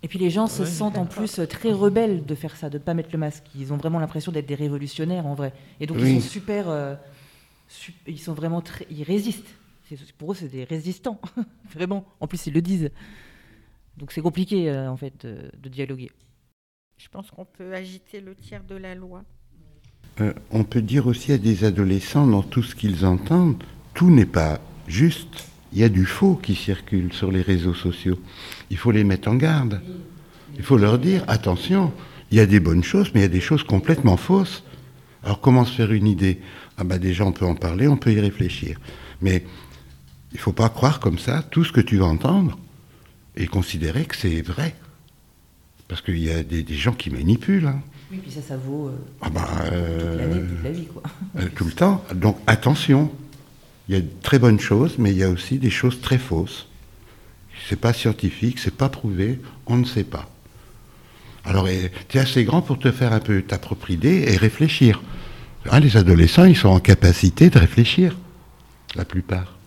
[0.03, 2.83] Et puis les gens se sentent en plus très rebelles de faire ça, de ne
[2.83, 3.43] pas mettre le masque.
[3.55, 5.53] Ils ont vraiment l'impression d'être des révolutionnaires en vrai.
[5.79, 6.97] Et donc ils sont super
[8.07, 9.55] ils sont vraiment très, ils résistent.
[10.17, 11.19] Pour eux, c'est des résistants,
[11.73, 12.05] vraiment.
[12.19, 12.91] En plus, ils le disent.
[13.97, 16.11] Donc c'est compliqué euh, en fait de, dialoguer.
[16.97, 19.23] Je pense qu'on peut agiter le tiers de la loi.
[20.21, 23.63] Euh, on peut dire aussi à des adolescents, dans tout ce qu'ils entendent,
[23.93, 25.47] tout n'est pas juste.
[25.73, 28.19] Il y a du faux qui circule sur les réseaux sociaux.
[28.69, 29.81] Il faut les mettre en garde.
[30.55, 31.93] Il faut leur dire, attention,
[32.29, 34.63] il y a des bonnes choses, mais il y a des choses complètement fausses.
[35.23, 36.39] Alors comment se faire une idée?
[36.77, 38.79] Ah bah déjà on peut en parler, on peut y réfléchir.
[39.21, 39.43] Mais
[40.31, 42.57] il ne faut pas croire comme ça tout ce que tu vas entendre.
[43.35, 44.75] et considérer que c'est vrai.
[45.87, 47.67] Parce qu'il y a des, gens qui manipulent.
[47.67, 47.81] Hein.
[48.11, 51.03] Oui, puis ça, ça vaut euh, ah bah, toute la vie, quoi.
[51.55, 52.03] tout le temps.
[52.13, 53.11] Donc attention,
[53.87, 56.17] il y a de très bonnes choses, mais il y a aussi des choses très
[56.17, 56.67] fausses.
[57.67, 60.30] C'est pas scientifique, c'est pas prouvé, on ne sait pas.
[61.45, 61.67] Alors,
[62.07, 65.01] tu es assez grand pour te faire un peu ta propre idée et réfléchir.
[65.69, 68.17] Hein, les adolescents, ils sont en capacité de réfléchir,
[68.95, 69.57] la plupart.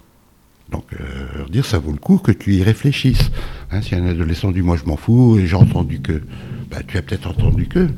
[0.71, 3.31] Donc, euh, dire, ça vaut le coup que tu y réfléchisses.
[3.71, 6.23] Hein, si un adolescent dit, moi je m'en fous, et j'ai entendu que,
[6.71, 7.89] bah, tu as peut-être entendu que,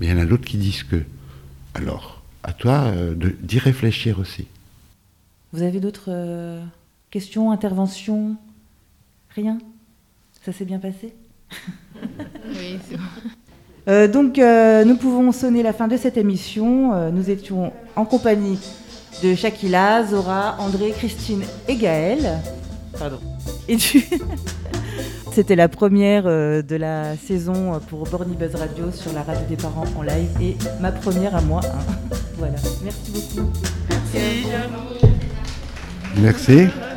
[0.00, 1.02] mais il y en a d'autres qui disent que.
[1.74, 4.46] Alors, à toi euh, d'y réfléchir aussi.
[5.52, 6.62] Vous avez d'autres euh,
[7.10, 8.36] questions, interventions?
[9.34, 9.58] Rien?
[10.44, 11.12] Ça s'est bien passé?
[12.48, 13.02] Oui, c'est bon.
[13.88, 16.92] Euh, donc, euh, nous pouvons sonner la fin de cette émission.
[16.92, 18.58] Euh, nous étions en compagnie
[19.22, 22.40] de Shakila, Zora, André, Christine et Gaël.
[22.98, 23.18] Pardon.
[23.68, 24.04] Et du...
[25.32, 29.84] C'était la première de la saison pour Borny Buzz Radio sur la radio des parents
[29.98, 31.60] en live et ma première à moi.
[31.64, 32.06] Hein.
[32.38, 32.56] Voilà.
[32.84, 33.50] Merci beaucoup.
[33.88, 34.46] Merci.
[36.18, 36.95] Merci.